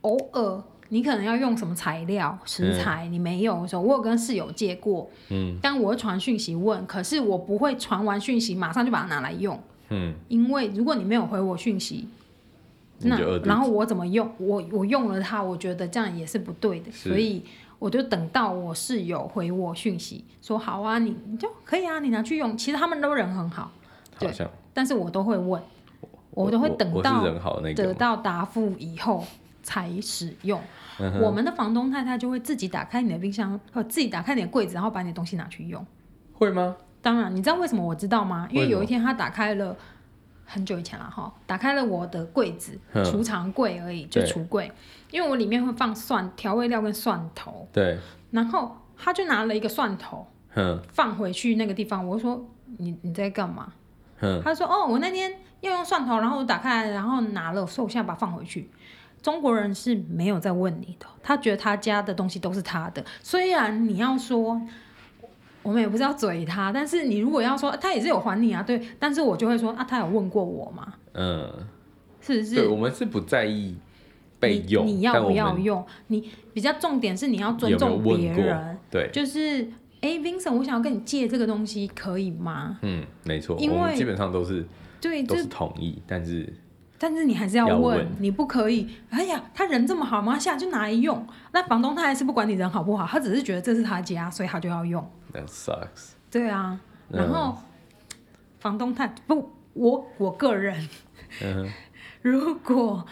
[0.00, 9.58] 偶尔你可能要用什么材料食材，嗯、你没有的时候，我有跟室友借过，嗯，但我会传讯息问，可是我不会传完讯息马上就把它拿来用，
[9.90, 12.08] 嗯，因为如果你没有回我讯息，
[13.04, 14.30] 那然后我怎么用？
[14.38, 17.44] 我我用了它，我觉得这样也是不对的，所以。
[17.82, 22.56] 我就等到我室友回我讯息说好啊，你你就可以啊，你拿去用。
[22.56, 23.72] 其实他们都人很好，
[24.20, 25.60] 对，好但是我都会问，
[26.30, 27.28] 我，我都会等到
[27.74, 29.24] 得到答复以后
[29.64, 30.60] 才使用。
[31.00, 35.84] 嗯、我们的房东太太就会自己打开你的冰箱，或自己打开你的柜子，然后把你的东西拿去用。
[36.34, 36.76] 会吗？
[37.00, 38.46] 当然，你知道为什么我知道吗？
[38.52, 39.76] 因为有一天他打开了。
[40.52, 44.70] 很久以前了哈，打开了我的柜子，储藏柜而已，就橱柜，
[45.10, 47.98] 因为我里面会放蒜调味料跟蒜头，对，
[48.30, 50.26] 然后他就拿了一个蒜头，
[50.92, 53.72] 放回去那个地方，我就说你你在干嘛？
[54.44, 58.70] 他说哦，我那天要用蒜头，然后我打开来，然后拿了，所以我现在把它放回去。
[59.22, 64.60] 中国人是没有在问你的，他觉得他家的东西都是他的，虽然你要说。
[65.62, 70.94] 我们也不是要嘴他，但是你如果要说他也是有还你啊，对，但是我就会说啊，他有问过我吗？
[71.14, 71.50] 嗯，
[72.20, 72.54] 是不是？
[72.56, 73.76] 对，我们是不在意
[74.40, 75.84] 被用，你，你要不要用？
[76.08, 79.68] 你比较重点是你要尊重别人，对，就是
[80.00, 82.78] 哎，Vincent，我想要跟你借这个东西，可以吗？
[82.82, 84.66] 嗯，没错，因为基本上都是
[85.00, 86.52] 对，都是同意，但是。
[87.02, 88.88] 但是你还是要问，要问，你不可以。
[89.10, 90.38] 哎呀，他人这么好吗？
[90.38, 91.26] 下来就拿来用。
[91.52, 95.04] 那房东他还是不管你人好不好，他只是觉得这是他家，所以他就要用。
[95.32, 96.12] That sucks。
[96.30, 98.16] 对啊，然后、嗯、
[98.60, 100.88] 房东他不，我我个人，
[101.42, 101.68] 嗯、
[102.22, 103.04] 如果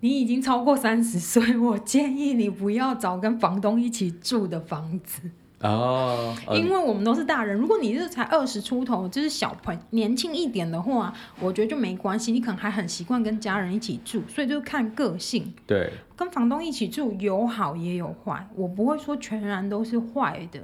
[0.00, 5.30] 你已经超过三十岁，我建议你不要找跟房东一起住的房子。
[5.60, 12.30] 哦，因为我们都是大人，如果你是才二十出头，就是小朋年轻一点的话，我觉得就没关系。
[12.30, 15.52] 你可能还很习惯跟家人一起住，所以就看个性。
[15.66, 20.60] 对，跟房东一起住有好也有坏，我不会说全然都是坏的，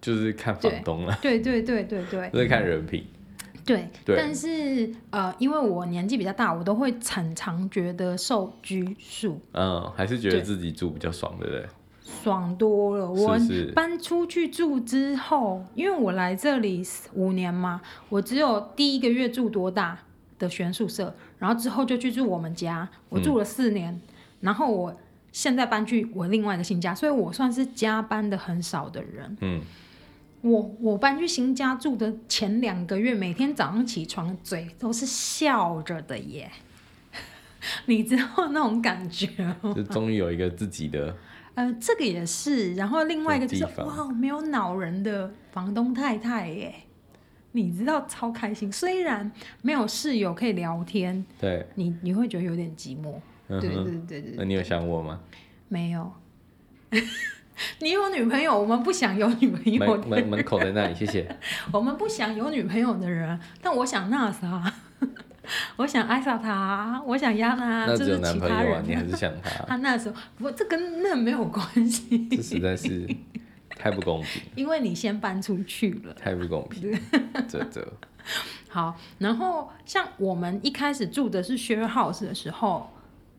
[0.00, 1.18] 就是看房东了。
[1.20, 3.04] 对对对对对，就是看人品。
[3.66, 9.40] 对，对但是呃，因为我年纪比较大，我都会常常觉得受拘束。
[9.52, 11.66] 嗯，还是觉得自己住比较爽，对不对？
[12.04, 13.10] 爽多了。
[13.10, 13.38] 我
[13.74, 19.98] 搬出去住之后，因为我来这里五年嘛，我只有第一个月住多大
[20.38, 24.00] 的学生宿舍，然后之后就去住我们家，我住了四年，嗯、
[24.40, 24.94] 然后我
[25.32, 29.36] 现在搬去我另外的新家，所以我算是加班的很少的人。
[29.40, 29.60] 嗯，
[30.42, 36.50] 我我搬去新家住的前两个月，每天早上起床嘴都是笑着的耶，
[37.86, 39.26] 你知道那种感觉
[39.62, 39.72] 吗？
[39.74, 41.16] 就终于有一个自己的。
[41.54, 46.74] 呃，这个也是，然后另外一个就是哇，没有恼人的房东太太耶，
[47.52, 48.72] 你知道超开心。
[48.72, 49.30] 虽然
[49.62, 53.14] 没有室友可以聊天，对，你你会觉得有点寂寞。
[53.48, 54.34] 嗯、对对对对对。
[54.36, 55.20] 那你有想我吗？
[55.68, 56.12] 没有。
[57.78, 59.78] 你有女朋友，我们不想有女朋友。
[59.86, 61.38] 门门门口在那里，谢谢。
[61.70, 64.74] 我们不想有女朋友的人，但我想那啥。
[65.76, 68.82] 我想爱上他，我想要他， 那只有就是其他人。
[68.86, 69.64] 你还是想他？
[69.66, 72.28] 他 那时候不，这跟那没有关系。
[72.28, 73.08] 这实在是
[73.68, 74.42] 太不公平。
[74.54, 76.14] 因为你先搬出去了。
[76.14, 76.98] 太不公平。
[77.48, 77.86] 这这。
[78.68, 82.90] 好，然后像我们一开始住的是 share house 的时候，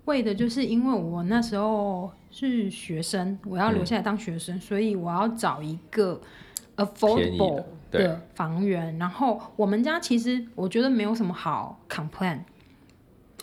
[0.06, 6.22] 为的就是因为我那时候是学生，我要留下来当学生，嗯、所以我要找一个
[6.78, 7.64] affordable。
[7.92, 12.40] 的房源，然后我们家其实我觉得没有什么好 complain。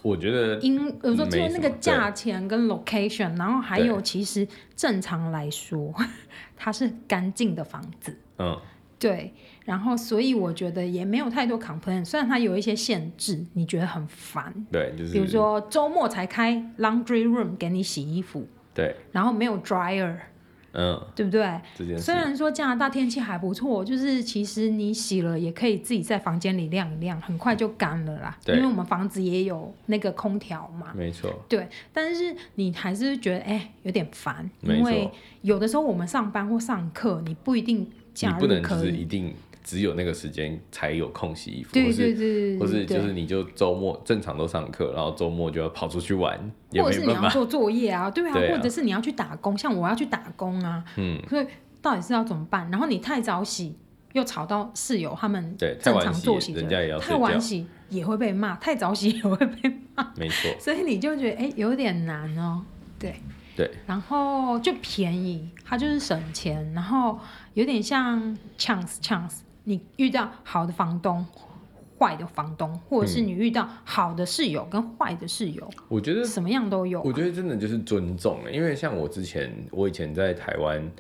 [0.03, 5.95] 我觉得因有时候就是那个价钱跟 location，然后还有其实正常来说，
[6.57, 8.19] 它是干净的房子。
[8.39, 8.59] 嗯，
[8.99, 9.33] 对。
[9.65, 14.53] 然后所以我觉得也没有太多 complain，虽然它有一些限制，你觉得很烦。
[14.73, 18.45] 对，就是比如说周末才开 laundry room 给你洗衣服。
[18.75, 18.97] 对。
[19.13, 20.17] 然后没有 dryer。
[20.73, 21.61] 嗯，对不对？
[21.99, 28.37] 虽然说加拿大天气还不错，就是其实你洗了也可以自己在房间里晾一晾，很快就干了啦。
[28.45, 30.93] 对，因为我们房子也有那个空调嘛。
[30.97, 31.31] 没错。
[31.49, 35.11] 对，但是你还是觉得哎有点烦，因为
[35.43, 39.33] 有的时候我们上班或上课，你不一定假日可以。
[39.63, 46.39] 只有那个时间才有空洗衣服，对对对，或是就是你就周末正常都上课，然后周末就要跑出去玩，
[46.73, 51.47] 或者是你要做作业啊，对啊，或者是你要去打工，像我要去打工啊，嗯，所以
[51.81, 52.71] 到底是要怎么办？
[52.71, 53.77] 然后你太早洗，
[54.13, 60.51] 又吵到室友他们对正常作息，人家也要太晚洗也会被骂，太早洗也会被骂，没错。
[60.59, 62.65] 所以你就觉得哎、欸，有点难哦，
[62.99, 63.15] 对。
[63.55, 63.71] 对。
[63.87, 67.19] 然后就便宜，它就是省钱，然后
[67.53, 68.19] 有点像
[68.57, 71.25] chance chance，你遇到好的房东。
[71.99, 77.01] 坏的房东，或者是你遇到好的室友跟坏的室友，我觉得什么样都有。
[77.03, 80.91] 我觉得真的就是尊重，因为像我之前，我以前在台湾，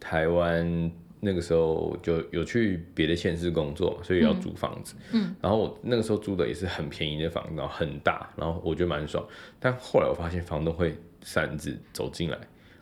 [0.00, 4.96] 台湾那个时候就有去别的县市工作，所以要租房子。
[5.12, 9.24] 嗯，然后我那个时候租的也是很便宜的房子，然后很大，然后我觉得蛮爽。
[9.60, 12.36] 但后来我发现房东会擅自走进来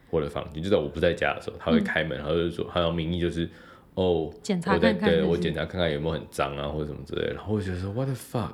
[0.08, 3.46] 我的房间，就在我不在家的时候，他会开门，然后就说，他的名义就是。
[3.94, 7.34] 哦，检查看看，对我检查看看有没有很脏啊，或者什么之类的。
[7.34, 8.52] 然后我就觉得说，What the fuck？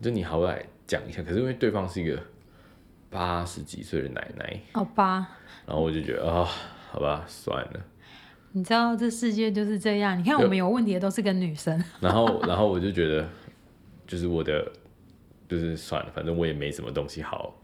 [0.00, 1.22] 就你好歹讲一下。
[1.22, 2.18] 可是因为对方是一个
[3.10, 5.28] 八十几岁的奶奶，好吧。
[5.66, 6.48] 然后我就觉得啊、哦，
[6.90, 7.80] 好吧，算了。
[8.52, 10.18] 你知道这世界就是这样。
[10.18, 11.80] 你看我们有问题的都是跟女生。
[12.00, 13.28] 然后，然后我就觉得，
[14.06, 14.66] 就是我的，
[15.48, 17.54] 就是算了，反正我也没什么东西好。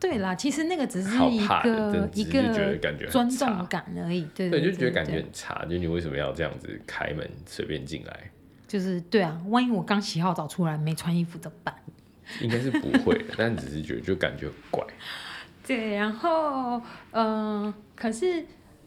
[0.00, 8.30] 对啦，其实那个只是一个一个尊重感而已，对对，对，就觉得感觉很差，就你为什么要这样子开门随便进来？
[8.66, 11.74] 就是对啊，万一我刚洗好澡出来没穿衣服怎么办？
[12.40, 14.86] 应该是不会的，但只是觉得就感觉很怪。
[15.66, 16.80] 对，然后
[17.12, 18.44] 嗯、呃，可是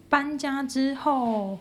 [0.07, 1.57] 搬家之后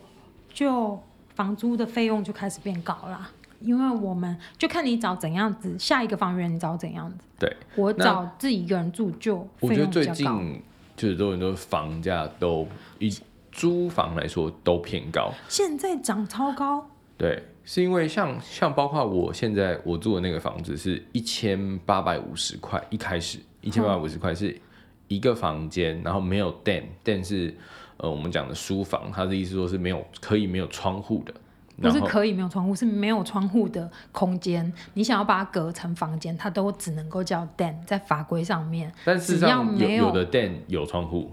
[0.53, 1.01] 就
[1.35, 3.31] 房租的费用就开始变高了。
[3.61, 7.25] 因为我们就看你找怎样子，下一个房源你找怎样子。
[7.39, 9.47] 对，我找自己一个人住就。
[9.59, 10.61] 我觉得最近
[10.95, 12.67] 就是都很多房价都
[12.99, 13.11] 以
[13.51, 15.31] 租房来说都偏高。
[15.47, 16.87] 现在涨超高。
[17.17, 24.59] 对，是因为像像包括我现在我住的那个房子是一千八百五十块，一开始一千八百五十块是
[25.07, 27.55] 一个房间，嗯、然后没有 den，den 是
[27.97, 31.33] 呃我们讲的书房，它的意思说是没有可以没有窗户的。
[31.81, 34.71] 不是可以没有窗户，是没有窗户的空间。
[34.93, 38.91] 你想要把它隔成房间，它都只能够叫 den，在法规上面。
[39.03, 41.31] 但是只要没有，有的 den 有窗户，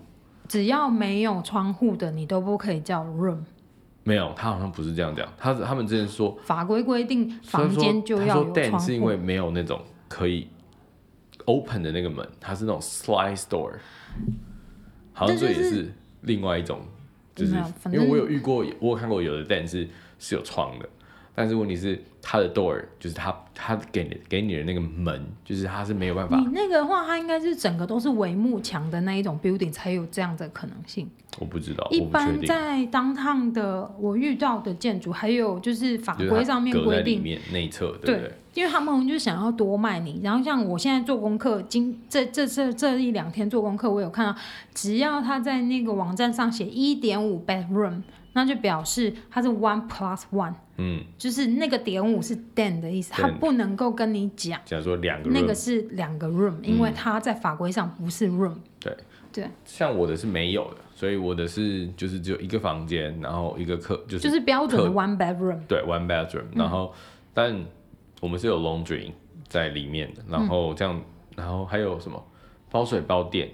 [0.48, 3.40] 只要没有窗户的，你都不可以叫 room。
[4.04, 5.28] 没有，他好像不是这样讲。
[5.37, 8.54] 他他们之前说法规规定房间就要有窗户。
[8.54, 10.48] 他说 den 是因为没有那种可以
[11.44, 13.72] open 的那个门，它是那种 slide door。
[15.12, 16.80] 好像这也是另外一种，
[17.34, 17.54] 就是
[17.87, 19.87] 因为我有遇过，我有看过有的 den 是。
[20.18, 20.88] 是有窗的，
[21.35, 26.37] 但是问题是它的 door 就是它它给你给你的那个门，就是它是没有办法。
[26.37, 31.09] 你那个的话，它应该是整个都是帷幕墙的那一种 building 才有这样的可能性。
[31.38, 40.20] 我不知道，一般在 downtown 的我遇到的建筑，还有就是法规上面规定内侧，对，对，因为他们就想要多卖你。
[40.24, 44.37] 然后像我现在做功课，今这这这这一两天做功课，我有看到，
[44.74, 48.02] 只要他在那个网站上写一点五 bedroom。
[48.38, 58.55] 那就表示它是 one plus one，嗯，就是那个点五是 den 的意思，它不能够跟你讲，讲说两个，那个是两个 room，因为它在法规上不是 room。
[58.81, 58.96] 对。
[59.31, 66.92] 对，像我的是没有的，所以我的是就是只有一个房间，然后一个客就是就是标准的 one bedroom，对 one bedroom，然后
[67.35, 67.62] 但
[68.20, 69.12] 我们是有 laundry
[69.46, 71.01] 在里面的，然后这样，
[71.37, 72.20] 然后还有什么
[72.70, 73.51] 包水包电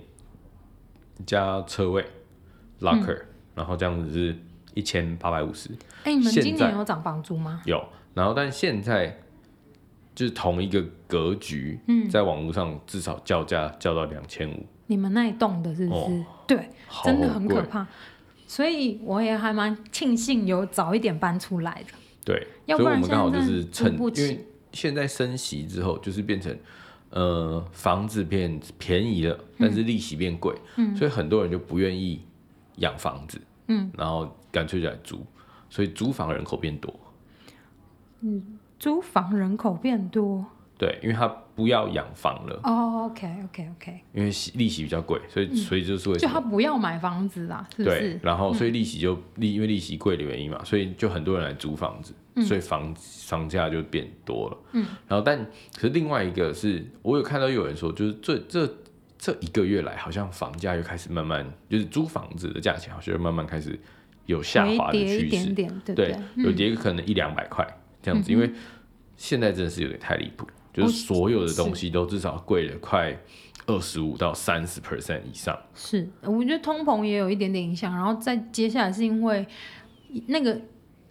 [1.26, 2.06] 加车位
[2.80, 3.22] locker，
[3.56, 4.36] 然后这样子是。
[4.74, 5.70] 一千八百五十。
[6.04, 7.62] 哎，你们今年有涨房租吗？
[7.64, 7.82] 有，
[8.12, 9.18] 然后但现在
[10.14, 14.66] 就是同一个格局，嗯，在网络上至少叫价叫到两千五。
[14.86, 16.00] 你们那一栋的是不是？
[16.00, 16.68] 哦、对，
[17.04, 17.86] 真的很可怕。
[18.46, 21.94] 所以我也还蛮庆幸有早一点搬出来的。
[22.24, 26.56] 对，要不然我们刚好就是趁，因为现在升息之后，就是变成
[27.10, 32.20] 呃房子变便宜了，但是利息变贵，嗯，所以很多人就不愿意
[32.76, 33.38] 养房子。
[33.38, 33.42] 嗯，
[33.96, 35.24] 然后干脆就来租，
[35.70, 36.94] 所以租房人口变多。
[38.20, 40.44] 嗯，租房人口变多。
[40.76, 42.60] 对，因为他不要养房了。
[42.64, 44.00] 哦，OK，OK，OK。
[44.12, 46.18] 因为利息比较贵，所以所以就是为？
[46.18, 48.00] 就他不要买房子啦，是不是？
[48.00, 54.58] 对，然后所以利息就利，因为利息贵的原因嘛，所以就很多人来租房子，所以房房价就变多了。
[54.72, 55.38] 嗯，然后但
[55.76, 58.74] 可是另外一个是我有看到有人说，就是这这。
[59.24, 63.80] 这一个月来，好像房价又开始慢慢，就是租房子的价钱，好像又慢慢开始
[64.26, 65.26] 有下滑的趋势。
[65.30, 67.66] 点点对，对，有跌可能一两百块
[68.02, 68.52] 这样子，因为
[69.16, 73.18] 现在真的是有点太离谱，就是所有的东西都至少贵了快
[73.64, 75.58] 二十五到三十 percent 以上。
[75.74, 79.46] 是，我觉得通膨也有一点点影响，然后再接下来是因为
[80.26, 80.60] 那个。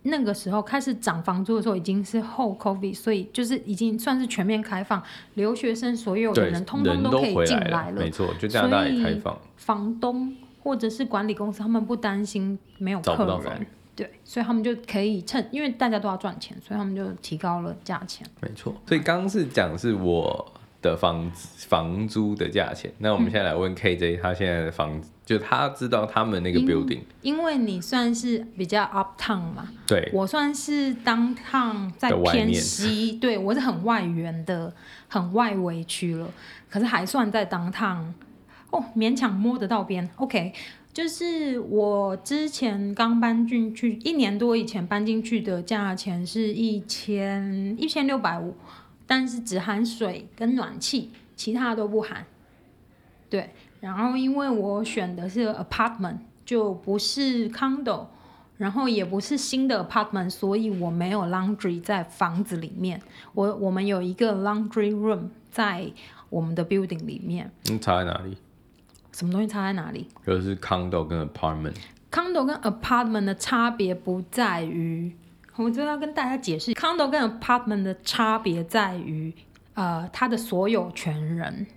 [0.04, 5.02] 那个时候开始涨房租的时候，已经是后 COVID，所以就是已经算是全面开放，
[5.36, 8.02] 留学生所有的人通通都可以进来了。
[8.02, 9.38] 没错，就加大也开放。
[9.56, 13.66] 房东或者是管理公司，他们不担心没有客人。
[13.96, 18.26] 对，所以他们就可以趁，因为大家都要赚钱，所以他们就提高了价钱。
[18.42, 20.52] 没错，所以刚刚是讲是我
[20.84, 34.72] 的房子房租的价钱，那我们现在来问 KJ，他现在的房就他知道他们那个 building，因，因为你算是比较 uptown 嘛，对，我算是 downtown 在偏西，对我是很外缘的，
[35.08, 36.30] 很外围区了，
[36.70, 38.12] 可是还算在 downtown，
[38.70, 40.54] 哦，勉强摸得到边，OK。
[40.94, 48.56] 就是我之前刚搬进去一年多以前搬进去的价钱是一千一千六百五，
[49.14, 52.26] 但是只含水跟暖气，其他都不含。
[53.30, 58.08] 对，然后因为我选的是 apartment，就不是 condo，
[58.58, 63.00] 然后也不是新的 apartment，所以我没有 laundry 在房子里面。
[63.36, 65.92] 我我们有一个 laundry room 在
[66.32, 67.52] 我们的 building 里面。
[67.66, 68.36] 你差在哪里？
[69.12, 70.08] 什么东西差在哪里？
[70.26, 71.76] 就是 condo 跟 apartment。
[72.10, 75.16] condo 跟 apartment 的差别不在于，
[75.56, 79.34] 我就要跟大家解释，condo 跟 apartment 的差别在于，
[79.74, 81.68] 呃，它的所有权人，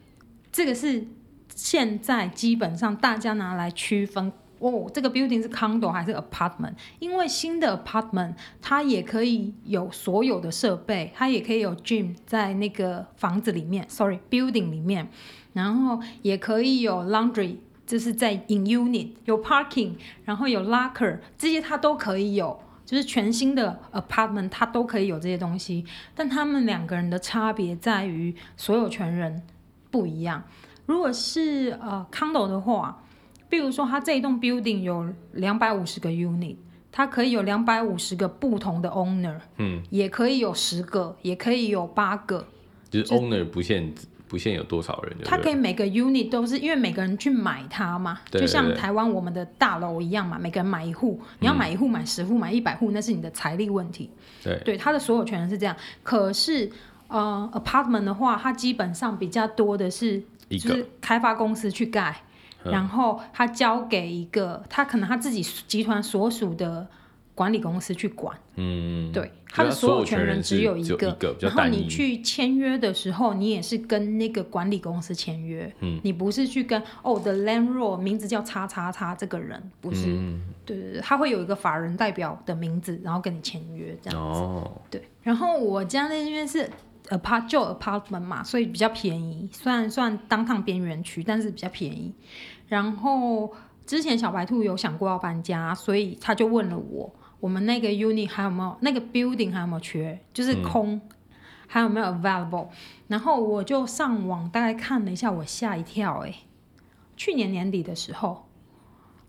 [0.50, 1.06] 这个是
[1.54, 6.72] 现在基本上大家拿来区分哦，这个 building 是 condo 还是 apartment？
[6.98, 15.08] 因为新的 apartment 它也可以有所有的设备，它也可以有 gym 在那个房子里面，sorry，building 里面。
[15.52, 17.56] 然后也可以有 laundry，
[17.86, 19.92] 就是在 in unit 有 parking，
[20.24, 25.84] 然后有 locker，这些它都可以有，就是全新的 apartment 它都可以有这些东西。
[26.14, 29.42] 但他们两个人的差别在于所有权人
[29.90, 30.42] 不一样。
[30.86, 33.02] 如果是呃 condo 的话，
[33.48, 36.56] 比如说它这一栋 building 有两百五十个 unit，
[36.92, 42.46] 它可以有两百五十个不同的 owner，嗯，也可以有十个，也可以有八个，
[42.88, 44.06] 就是 owner 不限制。
[44.28, 54.10] 不限有多少人，他可以每个 unit 都是因为每个人去买它嘛，就像台湾我们的大楼一样嘛，每个人买一户，你要买一户、买十户、买一百户，那是你的财力问题。
[54.42, 55.76] 对，对，他的所有权人是这样。
[56.02, 56.70] 可是，
[57.08, 62.22] 呃，apartment 的话，它基本上比较多的是，就是开发公司去盖，
[62.64, 66.86] 然后他交给一个，他可能他自己集团所属的。
[67.36, 86.66] 管理公司去管，嗯，对，他的所有权人只有一个，然后你去签约的时候，你也是跟那个管理公司签约，嗯，你不是去跟哦，the landlord 名字叫叉叉叉这个人，不是，嗯、对对对，他会有一个法人代表的名字，然后跟你签约这样子，哦，对，然后我家那边是
[87.10, 92.14] apart 旧 apartment 嘛，所以比较便宜，虽然算当趟边缘区，但是比较便宜。
[92.66, 93.52] 然后
[93.84, 97.14] 之前小白兔有想过要搬家，所以他就问了我。
[97.40, 100.18] 我们那个 unit 还有没有那个 building 还有没有缺？
[100.32, 101.00] 就是空，嗯、
[101.66, 102.68] 还有没有 available？
[103.08, 106.36] 然后我就上网大概看了一下，我吓一跳哎、欸！
[107.16, 108.46] 去年年底的时候，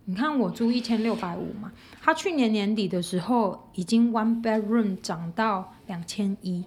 [0.05, 6.63] 你看我租一千六百五嘛，他去年年底的时候已经 one bedroom 涨到两千一，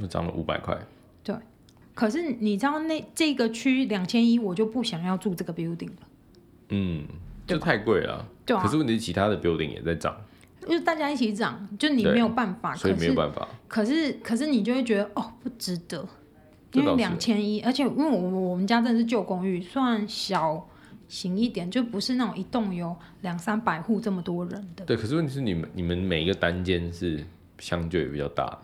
[0.00, 0.78] 那涨了五百块。
[1.24, 1.34] 对，
[1.94, 6.08] 可是你知道那这个区两千一，我就不想要住这个 building 了。
[6.68, 7.06] 嗯，
[7.46, 8.26] 就太贵了。
[8.46, 8.62] 对啊。
[8.62, 10.16] 可是问题是其他的 building 也在涨。
[10.66, 13.46] 就是大家一起涨，就你没有办法，所以没有办法。
[13.68, 16.06] 可是，可是你就会觉得哦，不值得，
[16.72, 18.18] 因为两千一，而且因为我
[18.50, 20.68] 我们家真的是旧公寓，算小
[21.08, 24.84] 型一点，就不是那种一栋有两三百户这么多人的。
[24.84, 27.22] 对，可是问题是你们你们每一个单间是
[27.58, 28.58] 相对比较大的，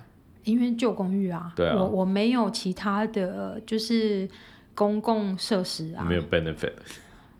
[0.44, 4.28] 因为旧公寓啊，对啊，我我没有其他的就是
[4.74, 6.72] 公共设施啊，没有 benefit。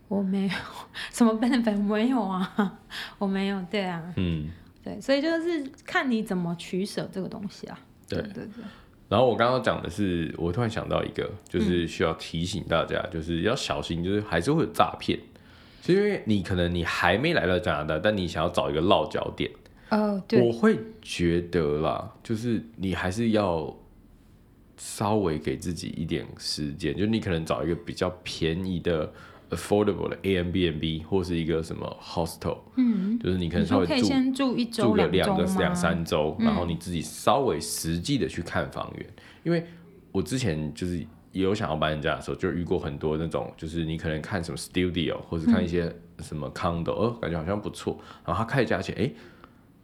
[0.09, 0.49] 我没有
[1.13, 2.79] 什么 benefit，没有啊，
[3.17, 4.49] 我没有，对啊，嗯，
[4.83, 7.79] 对，所以就是看你怎么取舍这个东西啊。
[8.07, 8.63] 对对对。
[9.07, 15.19] 然后我刚刚讲的是，我突然想到一个，就是需要提醒大家，就是要小心，就是还是会有诈骗。
[15.83, 19.49] 是因为你可能你还没来到加拿大，但你想要找一个落脚点，
[19.89, 23.75] 哦，对，我会觉得啦，就是你还是要
[24.77, 29.11] 稍微给自己一点时间，就你可能找一个比较便宜的。
[29.49, 39.05] Affordable 的 Airbnb 或是一个什么 hostel，嗯，就是你可能稍微住，先住一周住个两个两三周，然后你自己稍微实际的去看房源。
[39.07, 39.65] 嗯、因为
[40.11, 40.97] 我之前就是
[41.31, 49.15] 也有想要搬家的时候，就遇过很多那种，就是你可能看什么 studio 或者看一些什么 condo，呃、嗯，感觉好像不错，然后他开价钱，哎、欸。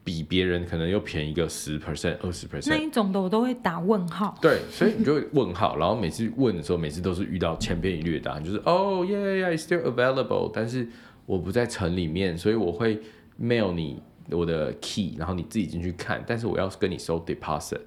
[0.06, 4.38] 比别人可能又便宜个十 percent、二十 percent，那一种的我都会打问号。
[4.40, 10.88] 对，所以你就会问号，然后每次问的时候，每次都是遇到千篇一律的答案，就是哦、oh,，yeah，yeah，it's still available，但是
[11.26, 13.02] 我不在城里面，所以我会
[13.42, 14.00] mail 你
[14.30, 17.82] 我的 key，然后你自己进去看，但是我要跟你收 deposit。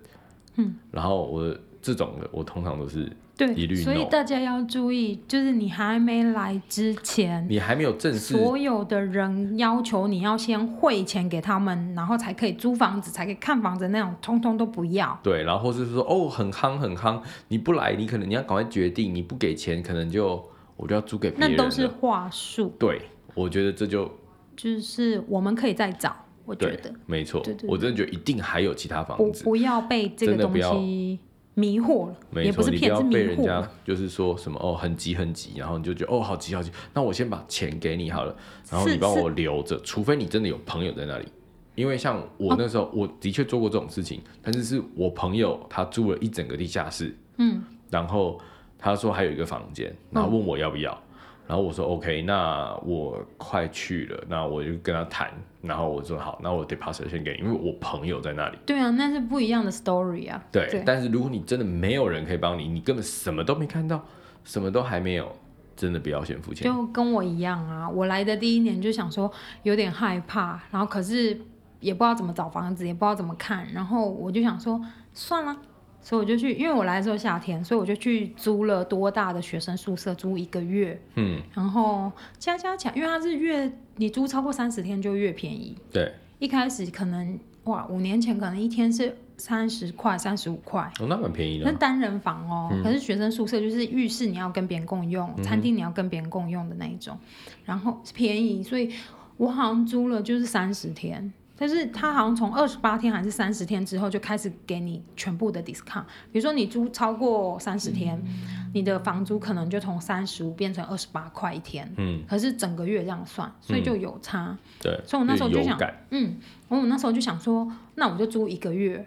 [0.57, 3.09] 嗯，然后我这种的，我通常都是
[3.39, 3.83] 对，一律 no。
[3.85, 15.17] 所以大家要注意，就是你还没来之前，你还没有正式，所有的人要求你要先汇钱给他们，然后才可以租房子，才可以看房子那种，通通都不要。
[15.23, 20.45] 对，然后或是说哦，很夯很夯，你不来，你可能你要赶快决定，你不给钱，可能就
[20.77, 21.57] 我就要租给别人。
[21.57, 22.75] 那都是话术。
[22.77, 23.03] 对，
[23.35, 24.11] 我觉得这就
[24.57, 26.13] 就是我们可以再找，
[26.45, 27.41] 我觉得没错。
[27.43, 31.21] 对对对，我真的觉得一定还有其他房子，不，不要被这个东西。
[31.59, 33.13] 迷惑了，也不是骗，是迷惑。
[33.13, 38.37] 被人家就是说什么哦，很急很急，然后你就觉得哦，好急好急，那我先把钱给你好了，
[38.71, 41.27] 然后你帮我留着，除非你真的有朋友在那里。
[41.75, 48.41] 因为像我那时候，哦、我的确做过这种事情，但是是我朋友他租了一整个地下室，嗯，然后
[48.79, 50.93] 他说还有一个房间，然后问我要不要。
[50.93, 51.03] 嗯
[51.49, 58.59] 然后我说 OK，那我快去了，那我就跟他谈，然后我说好，那我 deposit 先给你，因为我朋友在那里。
[58.65, 60.41] 对啊，那是不一样的 story 啊。
[60.53, 64.05] 对，对，但是如果你真的没有人可以帮你，你根本什么都没看到，
[64.45, 65.31] 什么都还没有，
[65.75, 66.65] 真的不要先付钱。
[66.65, 69.31] 就跟我一样啊，我来的第一年就想说
[69.65, 71.41] 有点害怕，然后可是
[71.81, 74.81] 也不知道怎么找房子，也不知道怎么看，然后我就想说
[75.13, 75.57] 算了。
[76.01, 80.99] 所以我就去，因为我来的时候夏天，所以我就去租了多大的学生宿舍，租一个月。
[81.17, 85.77] 嗯，然后加加起来，因为它是越，你租超过三十天就越便宜。
[85.93, 90.91] 对，一开始可能哇，五年前可能一天是三十块、三十五块。
[91.01, 91.71] 哦，那蛮便宜的。
[91.71, 97.19] 那单人房哦，嗯、可是学生宿舍就是浴室你要跟别人共用，嗯、餐厅你要跟别人共用的那一种，
[97.65, 98.91] 然后便宜，所以
[99.37, 101.33] 我好像租了就是三十天。
[101.61, 115.77] 但是他好像从二十八天还是三十天之后就开始给你全部的 discount，比如说你租超过三十天，嗯、你的房租可能就从三十五变成二十八块一天，嗯，可是整个月这样算，所以就有差，嗯、对，所以我那时候就想，
[116.11, 116.37] 嗯，
[116.69, 119.05] 我那时候就想说，那我就租一个月，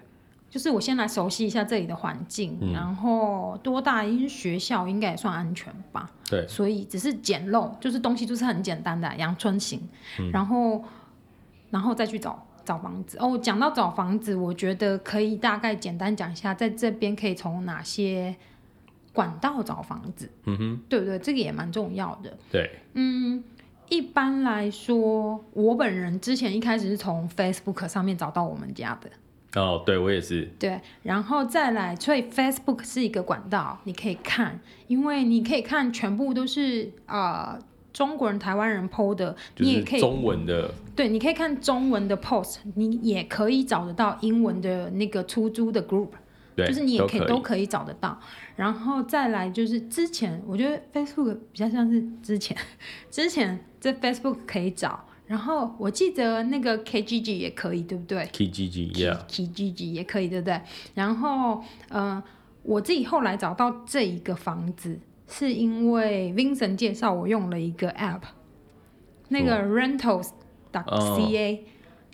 [0.50, 9.80] 就是我先来熟悉一下这里的环境，嗯、然后多大因为学校应该也算安全吧，对，所以只是简陋，就是东西就是很简单的阳春型，
[10.20, 10.84] 嗯、然后。
[11.72, 13.36] 然后再去找找房子哦。
[13.36, 18.36] 讲到找房子，我觉得可以大概简单讲一下，在这边可以从哪些
[19.12, 20.30] 管道找房子。
[20.46, 21.18] 嗯哼，对不对？
[21.18, 22.38] 这个也蛮重要的。
[22.52, 23.44] 对，嗯，
[23.90, 29.10] 一般来说，我本人之前一开始是从 Facebook 上面找到我们家的。
[29.60, 30.46] 哦，对，我也是。
[30.60, 37.58] 对，然后再来，所以 Facebook 是一个管道，你可以看，因为你可以看全部都是啊。
[37.58, 37.60] 呃
[37.94, 46.10] 中国人、台湾人 PO 的，你也可以中文的，对，你可以看中文的 post，你也可以找得到英文的那个出租的 group，
[46.56, 48.20] 对就是你也可以都可以，找得到。
[48.56, 52.58] 然后再来就是之前，我觉得 Facebook 比较像是之前，
[53.12, 55.06] 之前在 Facebook 可以找。
[55.28, 60.60] 然后我记得那个 KGG 也可以，对不对？KGG，yeah，KGG 也可以，对不对？
[60.94, 62.24] 然后，嗯、呃，
[62.64, 65.00] 我自己后来找到这一个房子。
[65.32, 68.22] 是因为 Vincent 介绍我用了一个 app，
[69.30, 70.24] 那个 Rentals.ca，、
[70.74, 71.60] oh.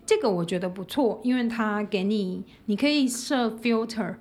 [0.06, 4.16] 这个我觉得不错，因为它给你，你可以设 filter，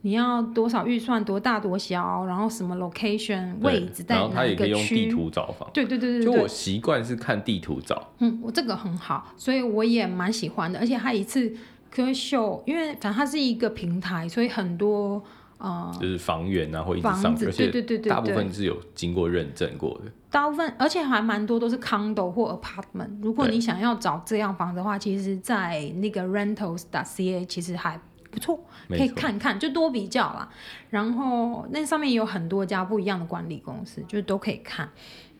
[0.00, 5.68] 你要多少预算，多大多小，然后什么 location 位置在哪个区，然后它也可以用地图找房。
[5.74, 6.34] 对对对对对。
[6.34, 8.14] 就我习惯是看地图找。
[8.18, 11.52] 嗯，我这个很好，所以我也蛮喜欢的，而且它一次
[11.90, 15.22] 可以秀，因为反正它是一个平台，所以很多。
[15.60, 20.10] 嗯，就是房源啊，或一直上，子对对对对，大部分是有经过认证过的。
[20.30, 23.10] 大部分，而且还蛮多都是 condo 或 apartment。
[23.22, 27.98] 如果你想要找这样房子的话，其实，在那个 rentals.ca 其实还
[28.30, 30.48] 不错，可以看看，就多比较啦。
[30.90, 34.88] 然后那上面也有很多家不一样的管理公司，就都可以看。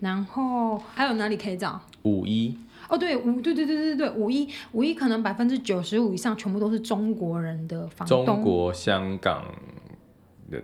[0.01, 1.81] 然后还有哪里可以找？
[2.03, 2.57] 五一
[2.89, 9.45] 哦，对五，对对对对对，五一五一可能百分之九十五以上全部都是中国人的房东，中国香港。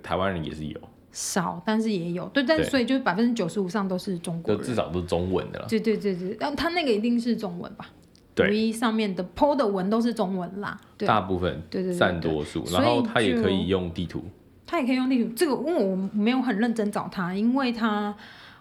[0.02, 0.80] 台湾人也是有
[1.12, 5.66] 少，但是也有对，但所以就是百分之九十五上都是中国人，至少都是中文的了。
[5.68, 7.86] 对对对对，然后他那个一定是中文吧？
[8.34, 12.64] 对，上面的 PO 的文都是中文啦，大部分对对占多数。
[12.72, 14.24] 然后他也可以用地图，
[14.66, 15.32] 他也可以用地图。
[15.36, 18.12] 这个因为我没有很认真找他，因为他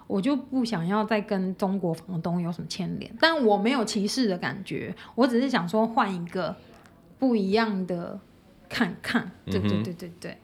[0.06, 6.56] 我就不想要再跟中国房东有什么牵连，但我没有歧视的感觉，我只是想说换一个
[7.18, 8.20] 不一样的
[8.70, 9.32] 看看。
[9.48, 10.38] 对对对对对。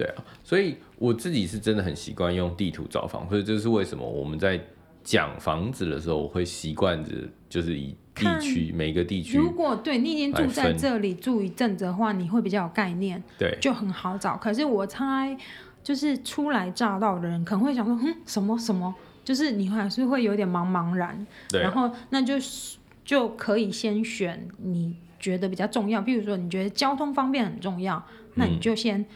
[0.00, 4.58] 对啊，所以我自己是真的很习惯用地图找房，所以这是为什么我们在
[5.04, 7.10] 讲房子的时候，我会习惯着
[7.50, 9.36] 就是以地区看每个地区。
[9.36, 14.38] 如果对你已经住在这里住一阵子的话，你会比较有概念，对，就很好找。
[14.38, 15.36] 可是我猜，
[15.82, 21.26] 就是初来乍到的人可能会想说，嗯，什么什么，就是你还是会有点茫茫然。
[21.50, 28.02] 对，然后那就是就可以先选你觉得比较重要，比如说你觉得交通方便很重要，
[28.36, 28.98] 那你就先。
[28.98, 29.06] 嗯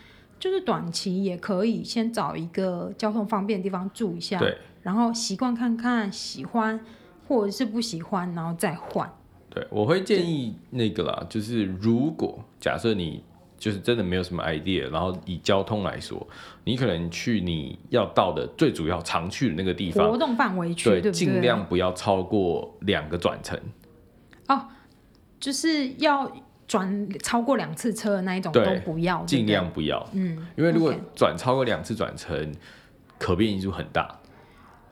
[0.45, 6.79] 就是短期也可以先找一个交通方便的地方住一下，对，然后习惯看看，喜欢
[7.27, 9.11] 或者是不喜欢，然后再换。
[9.49, 13.25] 对，我会建议那个啦，就是如果假设你
[13.57, 16.29] 就是真的没有什么 idea，然后以交通来说，
[16.65, 21.25] 你可能去你要到的最主要常去的那个地方，活动范围去，对，对不对？
[21.25, 23.59] 尽量不要超过两个转乘。
[24.49, 24.69] 哦，
[25.41, 26.31] 就是要
[26.67, 30.07] 转超过两次车的那一种都不要，尽量不要。
[30.13, 32.53] 嗯，因为如果转超过两次转乘，
[33.19, 34.21] 可变因素很大。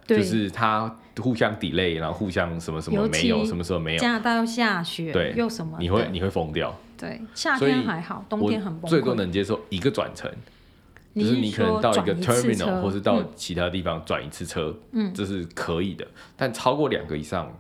[0.05, 4.01] 就是它互相 delay，然后互相什么什么没有，什么时候没有？
[4.01, 5.79] 加拿大又下雪，对，又什么？
[5.81, 6.75] 你会你会疯掉。
[6.99, 8.89] 对，夏天还好，冬天很崩溃。
[8.89, 10.31] 最多能接受一个转乘，
[11.15, 16.07] 就是你可能到一个 terminal，或是到其他地方转一次车，嗯，这是可以的。
[16.37, 17.51] 但超过两个以上，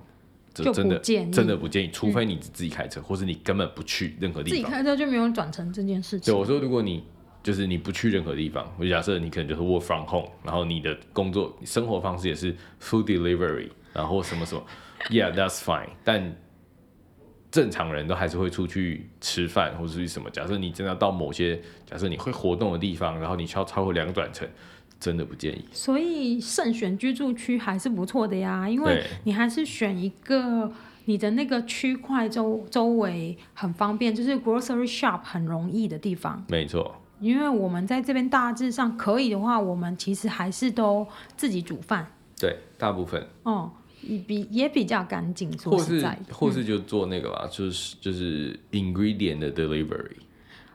[0.54, 4.56] 就真的真的不建议，除非你自己开车，或是你根本不去任何地方。
[4.56, 6.32] 自己开车就没有转乘这件事情。
[6.32, 7.04] 对，我说如果你。
[7.42, 14.64] 就是你不去任何地方，我假设你可能就是 work from home，然后你的工作生活方式也是 food delivery，然后什么什么
[15.10, 15.88] ，Yeah，that's fine。
[16.04, 16.36] 但
[17.50, 20.30] 正常人都还是会出去吃饭或者是什么。
[20.30, 24.48] 假设你真的要到某些假设你会活动的地方，然后你需要超过两个转乘，
[25.02, 25.64] 真的不建议。
[25.72, 30.72] 所以慎选居住区还是不错的呀，因为你还是选一个
[31.06, 36.44] 你的那个区块周周围很方便，就是 grocery shop 很容易的地方。
[36.48, 36.94] 没错。
[37.18, 42.06] 因为我们在这边大致上可以的话，我们其实还是都自己煮饭。
[42.38, 43.24] 对，大部分。
[43.42, 43.70] 哦，
[44.02, 45.50] 也比也比较干净。
[45.58, 50.16] 或是或是就做那个吧，嗯、就是就是 ingredient 的 delivery。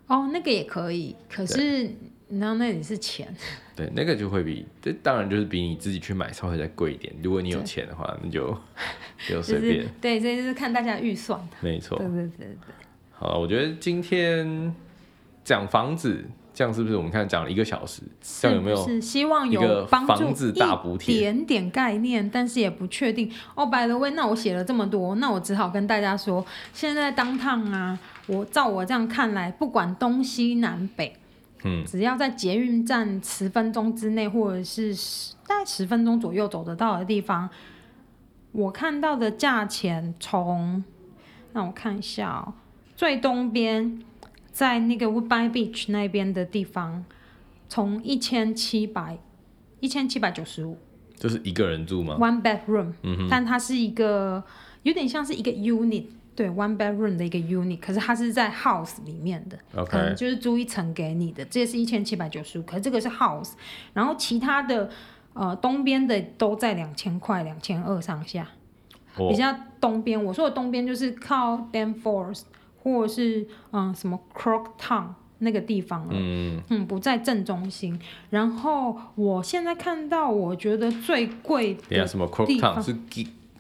[0.08, 1.92] 哦，那个也可以，可是
[2.28, 3.28] 你知道那里是钱。
[3.76, 7.14] 对，那个就会比这当然就是比你自己去买稍微再贵一点。
[7.22, 8.58] 如果你有钱的话，那就
[9.30, 9.86] 就随便。
[10.02, 11.40] 对，这就是看大家预算。
[11.62, 11.98] 没错。
[11.98, 12.56] 对对对对。
[13.12, 14.74] 好了，我觉得今天。
[15.48, 18.02] 讲房子，这样是不是我们看讲了一个小时？
[18.22, 18.86] 这样有没有？
[18.86, 23.32] 是希望有帮助一点点概念，但是也不确定。
[23.56, 27.98] 哦，by the way，那我写了这么多，那我只好跟大家说，现在 downtown 啊，
[28.28, 31.16] 我照我这样看来，不管东西南北，
[31.64, 34.94] 嗯，只要在捷运站十分钟之内，或者是
[35.48, 37.50] 大概十分钟左右走得到的地方，
[38.52, 40.84] 我看到的价钱从，
[41.54, 42.54] 让我看一下哦，
[42.96, 44.04] 最东边。
[44.50, 47.06] 在那个 Woodbine Beach 那边的地方，
[47.70, 49.20] 从一千七百
[49.80, 50.80] 一千七百九十五，
[51.16, 54.44] 就是一个人住吗？One bedroom，嗯哼，但它是一个
[54.82, 56.06] 有点像是一个 unit，
[56.38, 59.86] 对，one bedroom 的一个 unit，可是它是在 house 里面的，Okay.
[59.86, 63.54] 可能就是租一层给你的，这是一千七百九十五，可是这个是 house，
[63.94, 64.90] 然后其他的
[65.34, 68.48] 呃东边的都在两千块、两千二上下
[69.18, 69.30] ，oh.
[69.30, 72.44] 比较东边，我说的东边就是靠 Danforth。
[72.84, 75.08] 或者是嗯什么 Croctown
[75.40, 78.00] 那个地方了，嗯嗯，不在正中心。
[78.30, 82.96] 然后我现在看到，我觉得最贵的地方什么 Croctown 是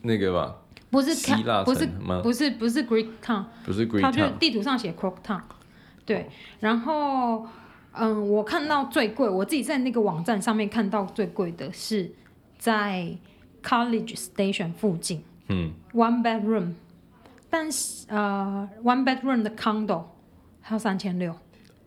[0.03, 0.55] 那个吧？
[0.89, 1.85] 不是希腊不是
[2.23, 5.41] 不是不是 Greek Town，不是 Greek Town，它就地图上写 Croctown。
[6.05, 6.29] 对，
[6.59, 7.45] 然后
[7.91, 12.09] 嗯，我看到最贵，我自己在那个网站上面看到最贵的是
[12.57, 13.13] 在
[13.61, 16.73] College Station 附近，嗯，One bedroom。
[17.49, 20.03] 但是呃，one bedroom 的 condo
[20.61, 21.33] 还有三千六，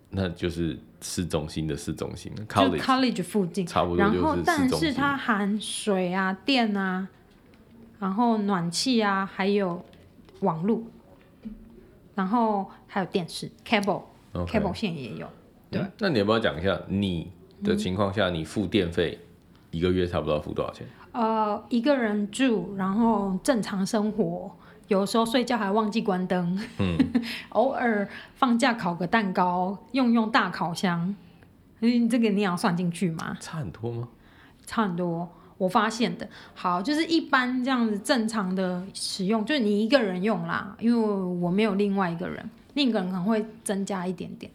[0.08, 3.98] 那就是市中心的市中心，college 就 college 附近，差不多。
[3.98, 7.06] 然后，但是它含水啊、电啊，
[8.00, 9.84] 然后暖气啊，还有
[10.40, 10.86] 网路，
[12.16, 14.74] 然后还有电视 cable，cable.
[14.74, 15.28] 线也有。
[15.70, 17.30] 对、嗯，那你要不要讲一下你
[17.62, 19.18] 的情况下，你付电费
[19.70, 20.84] 一个月差不多要付多少钱？
[21.12, 24.50] 呃，一个人住，然后正常生活。
[24.88, 26.96] 有时候睡觉还忘记关灯，嗯、
[27.50, 31.14] 偶尔放假烤个蛋糕，用用大烤箱，
[31.78, 33.36] 嗯，这个你要算进去吗？
[33.38, 34.08] 差很多吗？
[34.66, 35.28] 差很多，
[35.60, 36.26] 我发现的。
[36.54, 44.50] 好，就是一般这样子正常的使用，就是你一个人用啦，因为我没有另外一个人，另一个人可能会增加一点点。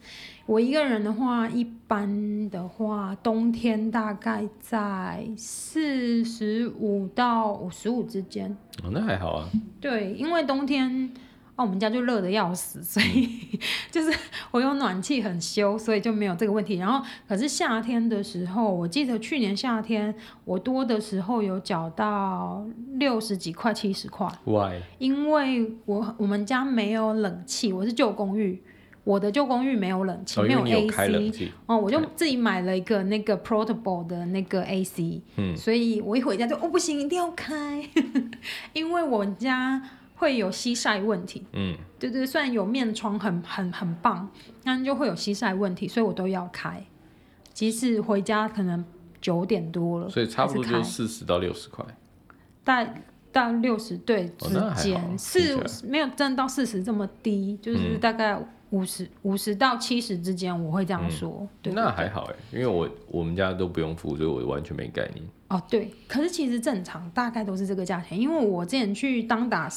[0.48, 8.50] 我一个人的话，一般的话，冬天大概在四十五到五十五之间。
[8.84, 9.50] 哦，那还好啊。
[9.80, 11.12] 对，因为冬天，
[11.56, 14.18] 哦，我们家就热的要死，所以、嗯、 就是
[14.52, 16.76] 我有暖气很修，所以就没有这个问题。
[16.76, 24.28] 然后，可是夏天的时候，我记得去年夏天我多的时候有缴到六十几块、七十块。
[24.44, 24.82] Why？
[24.98, 28.62] 因为我我们家没有冷气，我是旧公寓。
[29.06, 37.88] 我的旧公寓没有冷气，哦、没有 AC，哦，我就自己买了一个那个 portable 的那个 AC，嗯，所以我一回家就哦不行，一定要开，
[38.74, 39.80] 因为我家
[40.16, 44.30] 会有西晒问题，嗯，对对，虽然有面窗很很很棒，
[44.64, 46.84] 但就会有西晒问题，所以我都要开。
[47.54, 48.84] 即使回家可能
[49.22, 51.86] 九点多了，所以差不多就四十到六十块，
[52.64, 53.02] 大概
[53.32, 58.38] 到六十对之间，哦、四没有挣到四十这么低，就是大概
[58.72, 61.30] 五十五十到七十之间，我会这样说。
[61.42, 65.26] 嗯、对，对，对，那还好哎，因为我我们家都不用付，所以我完全没概念。
[65.48, 69.70] 哦，对，可是其实正常大概都是这个价钱，因为我之前去当打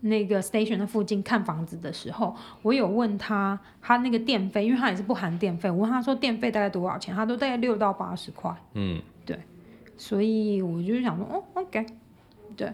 [0.00, 8.50] 那个 station 的附近看房子的时候，我有问他，他那个电费，因为他也是不含电费，我问他说电费大概多少钱，他都大概六到八十块。
[8.74, 9.38] 嗯，对，
[9.98, 11.84] 所以我就想说，哦，OK，
[12.56, 12.72] 对，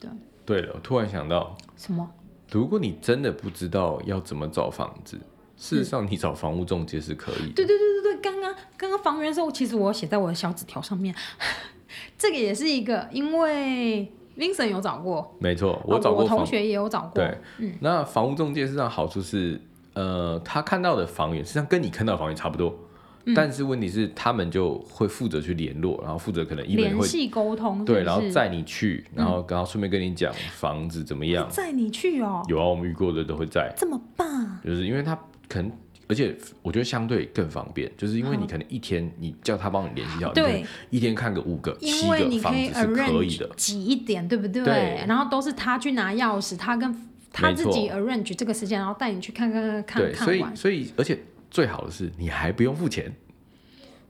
[0.00, 0.10] 对。
[0.44, 2.10] 对了，我突然想到什么？
[2.50, 5.16] 如果你真的不知道要怎么找房子，
[5.56, 7.54] 事实上你找房屋中介是可以的。
[7.54, 11.14] 对对对对对，刚刚刚刚房源的时候，其实我写在我的小纸条上面，
[12.18, 14.12] 这个也是一个，因为。
[14.36, 16.24] Vincent 有找过，没错，我找过、哦。
[16.24, 17.10] 我同学也有找过。
[17.14, 19.60] 对，嗯，那房屋中介实际上好处是，
[19.92, 22.74] 呃，他看到的房源实际上跟你看到的房源差不多，
[23.24, 32.42] 嗯，但是问题是他们就会负责去联络，然后负责可能一联系沟通是是，对，然后载你去，然后然后顺便跟你讲房子怎么样，载你去哦。
[32.48, 33.72] 有啊，我们遇过的都会载。
[33.76, 34.58] 这么棒。
[34.64, 35.18] 就是因为他
[35.48, 35.70] 可能。
[36.06, 44.62] 而且我觉得相对更方便，就是因为你可能一天你叫他帮你联系好，对，一天看个五个、七个房子是可以的，挤一点，对不对？
[44.62, 45.04] 对。
[45.06, 46.94] 然后都是他去拿钥匙，他跟
[47.32, 50.02] 他自己 arrange 这个时间，然后带你去看看看看。
[50.02, 51.18] 对，所以所以而且
[51.50, 53.12] 最好的是你还不用付钱。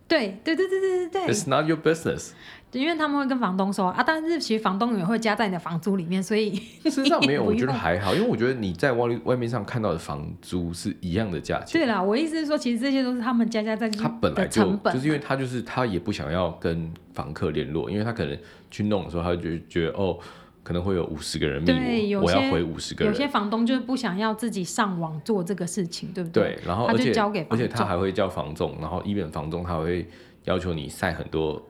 [0.07, 1.35] 对对对对对对对。
[1.35, 2.33] It's not your business.
[2.79, 6.55] 因为他们会跟房东说啊，但是其实房东也会加在你的房租里面，所以
[6.85, 11.81] 事实上没有，我觉得还好，因为我觉得你在外外面上看到的房租是一样的价钱。
[11.81, 14.63] 对啦，我意思是说，其实这些都是他们加加在他本来就
[14.93, 18.37] 就是因为他就是他也不想要跟房客联络，因为他可能
[18.71, 20.19] 去弄的时候，他就觉得哦，
[20.63, 23.13] 可能会有五十个人密我，我要回五十个人。
[23.13, 26.55] 有些房东就是不想要自己上网做这个事情，对不对？
[26.55, 27.13] 对，然后而且
[27.49, 30.09] 而且他还会叫房仲，然后一本房仲他会
[30.45, 31.63] 要求你晒很多。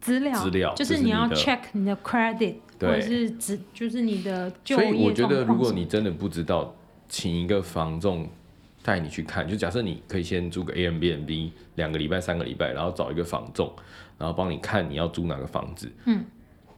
[0.00, 4.52] 资料，资料就是你要 check 你的 credit，或者是只就是你的。
[4.64, 6.74] 所以我觉得，如果你真的不知道，
[7.08, 8.28] 请一个房仲
[8.82, 13.72] 带你去看，就假设你可以先租个 Airbnb 两个礼拜、三个礼拜，然后找一个房仲，
[14.18, 15.90] 然后帮你看你要租哪个房子。
[16.06, 16.24] 嗯。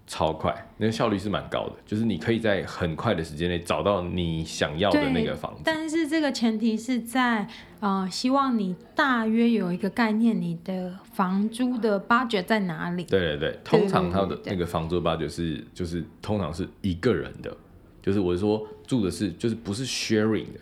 [0.06, 5.60] 超快，那个效率是蛮高的，就是你可以在很快的时间内找到你想要的那个房子。
[5.64, 7.46] 但是这个前提是在，
[7.80, 13.04] 呃，希望你大约有一个概念，你的房租的 budget 在哪里？
[13.04, 17.56] 对对对，通常他的那个房租 budget 是，就是通常是一个人的，
[18.02, 20.60] 就是我是说住的是，就是不是 sharing 的。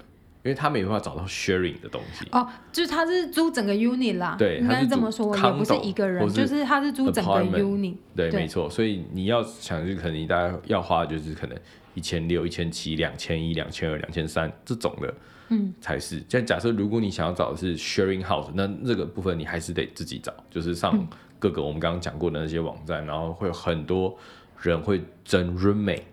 [0.48, 8.70] 因为他没办法找到 sharing 的东西哦，就是他是租整个 unit 啦，对，应该是这么说，也不是一个人，就是他是租整个 unit，对，没错。
[8.70, 11.58] 所以你要想，就可能你大概要花的就是可能
[11.92, 15.14] 一千六、一千七、两千一、两千二、两千三这种的，
[15.50, 16.24] 嗯，才是。
[16.30, 21.06] 像假设如果你想要找的是 sharing house，那这个部分你还是得自己找，就是上
[21.38, 24.16] 各个我们刚刚讲过的那些网站，然后会有很多
[24.62, 26.04] 人会争 roommate。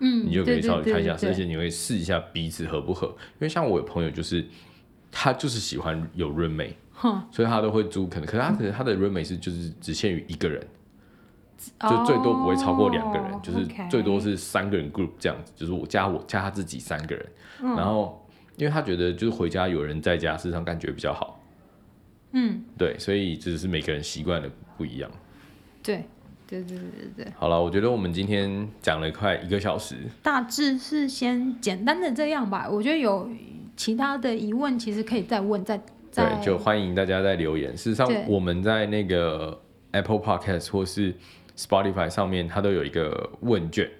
[0.00, 3.06] 嗯，你就可以稍微看一下，而且你会试一下彼此合不合。
[3.06, 4.44] 因为像我有朋友，就是
[5.10, 6.74] 他就是喜欢有 roommate，
[7.30, 8.06] 所以他都会租。
[8.08, 10.66] 可能，可是他可能他的 roommate 是就是只限于一个人，
[11.88, 15.52] 就最多不会超过两个人，哦，就是最多是三个人 group 这样子。
[15.54, 17.26] 就是我加我加他自己三个人，
[17.62, 18.26] 嗯，然后
[18.56, 21.40] 因为他觉得就是回家有人在家，事实上感觉比较好。
[22.32, 25.08] 嗯，对，所以只是每个人习惯的不一样。
[25.82, 26.04] 对。
[26.46, 26.86] 对对对
[27.16, 32.68] 对对，好了，我觉得我们今天讲了快一个小时，大致是先简单的这样吧。
[32.70, 33.28] 我觉得有
[33.76, 35.80] 其他的疑问，其实可以再问，再
[36.10, 37.76] 再对，就欢迎大家在留言。
[37.76, 39.58] 事实上，我们在那个
[39.92, 41.14] Apple Podcast 或是
[41.56, 43.90] Spotify 上面，它都有一个问卷。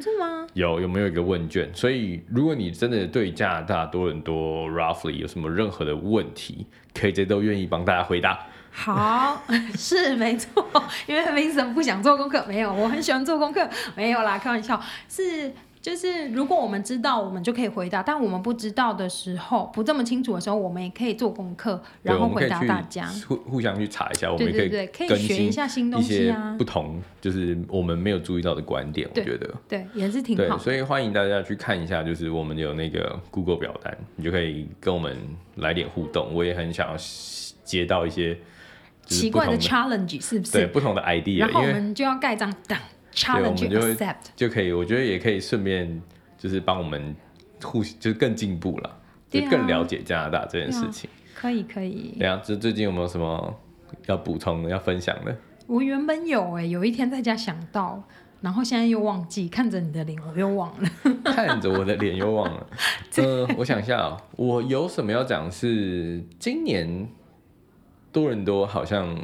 [0.00, 0.46] 是吗？
[0.54, 1.70] 有有没有一个问卷？
[1.74, 8.46] 所以如果你真的对加拿大多伦多 roughly 有什么任何的问题，KJ 都愿意帮大家回答。
[8.74, 9.42] 好，
[9.76, 10.66] 是没错，
[11.06, 15.52] 因为 Vincent 不想做功课，没有，我很喜欢做功课，没有啦，开玩笑，是
[15.82, 29.48] 就是如果我们知道，我们就可以回答，但我们不知道的时候，不这么清楚的时候，我们也可以做功课，然后回答大家，互互相去查一下，我们可以对可以学一下新东西啊，不同就是我们没有注意到的观点，我觉得。
[29.68, 35.14] 对，也是挺好，所以欢迎大家去看一下，就是我们有那个 Google 表单，你就可以跟我们
[35.56, 36.96] 来点互动，我也很想要
[37.62, 38.36] 接到一些。
[39.12, 40.52] 奇怪的 challenge 是不是？
[40.52, 42.78] 对，不同的 idea，然后我们就要盖章等
[43.14, 44.72] challenge 就 accept 就可以。
[44.72, 46.00] 我觉得也可以顺便
[46.38, 47.14] 就是帮我们
[47.62, 48.98] 互就是更进步了，
[49.30, 51.08] 就更了解加拿大这件事情。
[51.34, 52.14] 可以可以。
[52.18, 53.54] 对啊，就最近有没有什么
[54.06, 55.36] 要补充的、要分享的？
[55.66, 58.02] 我原本有哎、欸，有一天在家想到，
[58.40, 60.88] 然后现在又忘记，看着你的脸我又忘了。
[61.24, 62.66] 看着我的脸又忘了。
[63.18, 65.50] 嗯、呃，我想一下啊、喔，我有什么要讲？
[65.50, 67.08] 是今年。
[68.12, 69.18] 多伦多好像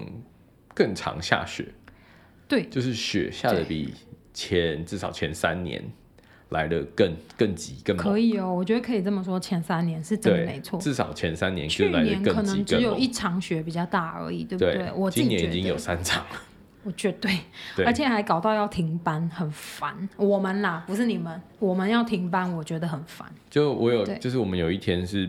[0.75, 1.67] 更常下雪，
[2.49, 3.93] 对，就是雪下的比
[4.33, 5.85] 前至少前三年
[6.49, 8.05] 来的更更急更猛。
[8.05, 10.81] 可以哦，我觉得可以这么说，前三年是真的没错。
[10.81, 14.75] 至少前三年去年可能只有一场雪比较大而已，对不对？
[14.75, 16.43] 对我今年已经有三场了。
[16.85, 17.41] 我绝，对，
[17.85, 20.09] 而且还搞到要停班，很烦。
[20.17, 23.29] 我们啦，不是你们，我们要停班，我觉得很烦。
[23.51, 25.29] 就我有，就是我们有一天是，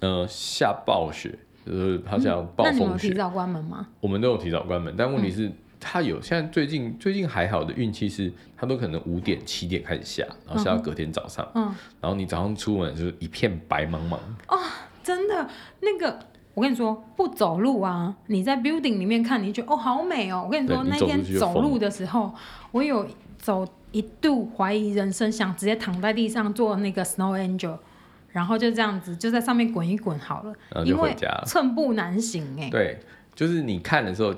[0.00, 2.78] 呃，下暴雪，就是好像暴风雪。
[2.78, 3.86] 嗯，那你们有提早关门吗？
[4.00, 5.50] 我们都有提早关门，但问题是，
[5.80, 14.16] 他有现在最近最近还好的运气是，它都可能五点七点开始下，然后下到隔天早上，嗯，然后你早上出门就是一片白茫茫。
[14.48, 14.58] 哦，
[15.02, 15.48] 真的
[15.80, 16.18] 那个。
[16.54, 20.42] 我跟你说，不走路啊，你在 building 里面看，你觉得哦好美哦。
[20.44, 22.32] 我跟你说，那天走路的时候，
[22.70, 23.04] 我有
[23.36, 27.76] 走一度怀疑人生，想直接躺在地上做那个 snow angel，
[28.34, 32.68] 然后就这样子就在上面滚一滚好了，然后就回家了，因为寸步难行哎。
[32.68, 33.00] 对，
[33.34, 34.34] 就是你看的时候。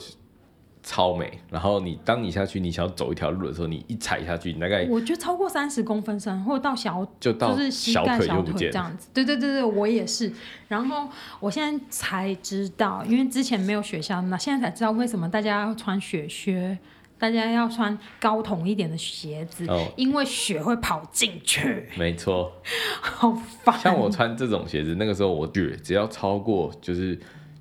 [0.89, 9.09] 超美，然后你当你下去，你想要走一条路的时候，你一踩下去，你大概我觉得超过三十公分深，或者到小就到就是膝盖小腿这样子。
[9.13, 10.33] 对对对对，我也是。
[10.69, 11.09] 然后
[11.41, 16.79] 我现在才知道，因为之前没有雪下那现在才知道为什么大家要穿雪靴，
[17.19, 21.89] 大家要穿高筒一点的鞋子，哦、因为雪会跑进去。
[21.97, 22.53] 没错，
[23.01, 23.79] 好烦。
[23.79, 27.19] 像我穿这种鞋子，那个时候我雪只要超过就是。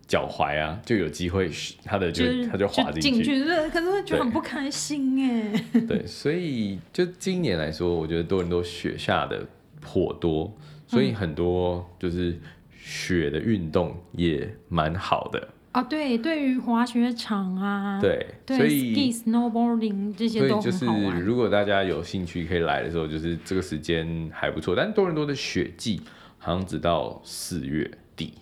[0.08, 1.50] 脚踝啊，就有机会，
[1.84, 5.66] 它的就它就滑进去，可是会觉得很不开心哎。
[5.88, 9.44] 对，所以就今年来说，我觉得多伦多雪下的
[9.82, 12.40] 颇多，所以很多就是
[12.72, 15.40] 雪的运动也蛮好的。
[15.40, 24.74] 啊、哦，对，对于滑雪场啊，对，对所以 ski snowboarding 这些都很好就是如果大家有兴趣可以来的时候，就是这个时间还不错。
[24.74, 26.02] 但多伦多的雪季
[26.38, 28.36] 好像只到四月底。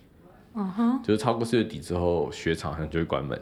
[0.54, 3.42] 嗯哼，就是超过四月底之后，雪场好像就会关门。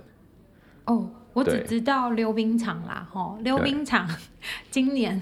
[0.86, 4.10] 哦，我只知道溜冰场啦，吼，溜冰场
[4.70, 5.22] 今年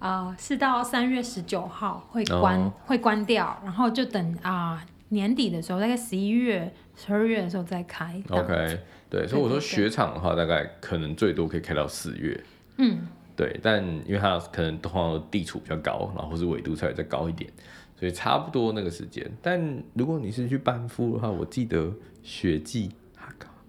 [0.00, 8.22] 啊、呃、是到三月十九号会关、哦、会关掉，然后就等啊、呃、年底的时候，大概十一月、十二月的时候再开。
[8.28, 8.78] OK，
[9.10, 12.40] 对，所以我说雪场的话，大概可能最多可以开到四月。
[12.78, 17.50] 嗯，对，但因为它可能通常地处比较高，然后是纬度稍微再高一点。
[17.96, 21.92] 所以差不多那个时间，但如果你是去班夫的话，我记得
[22.24, 22.90] 雪季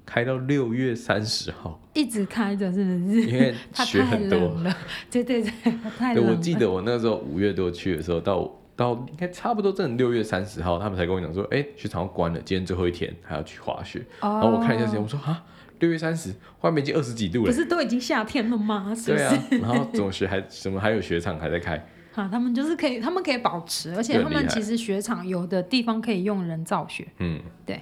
[0.03, 3.21] 开到六月三十号，一直开着是不是？
[3.21, 3.53] 因为
[3.85, 4.75] 雪很多了，
[5.11, 5.51] 对对对，
[5.97, 6.29] 太冷了。
[6.29, 14.05] 对，我记得我那时候五月多去的时候，到到应该差不多正六月三十号，他们才跟我讲说，哎、欸，雪场要关了，今天最后一天还要去滑雪。
[14.19, 14.33] Oh.
[14.33, 15.43] 然后我看一下时间，我说啊，
[15.79, 18.93] 六月三十，外面已经二十几度了，不是都已经夏天了吗？
[18.95, 19.23] 是不是？
[19.23, 21.75] 对啊，然后怎么雪还什么还有雪场还在开？
[22.15, 27.05] 啊，他们就是可以，他们可以保持，而且他们其实雪场有的地方可以用人造雪。
[27.19, 27.81] 嗯，对。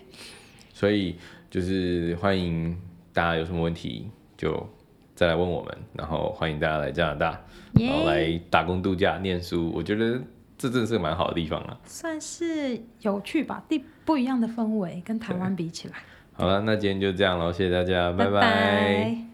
[0.73, 1.15] 所以
[1.51, 2.75] 就是欢迎
[3.13, 4.67] 大家有什么问题就
[5.15, 7.41] 再来问我们，然后欢迎大家来加拿大
[7.73, 9.71] 然后来打工度假、念书。
[9.71, 10.19] 我觉得
[10.63, 15.95] 这真的是个蛮好的地方啊，算是有趣吧，地不一样的氛围，跟台湾比起来。
[16.31, 18.31] 好了，那今天就这样了，谢谢大家，拜拜。
[18.31, 19.32] 拜拜。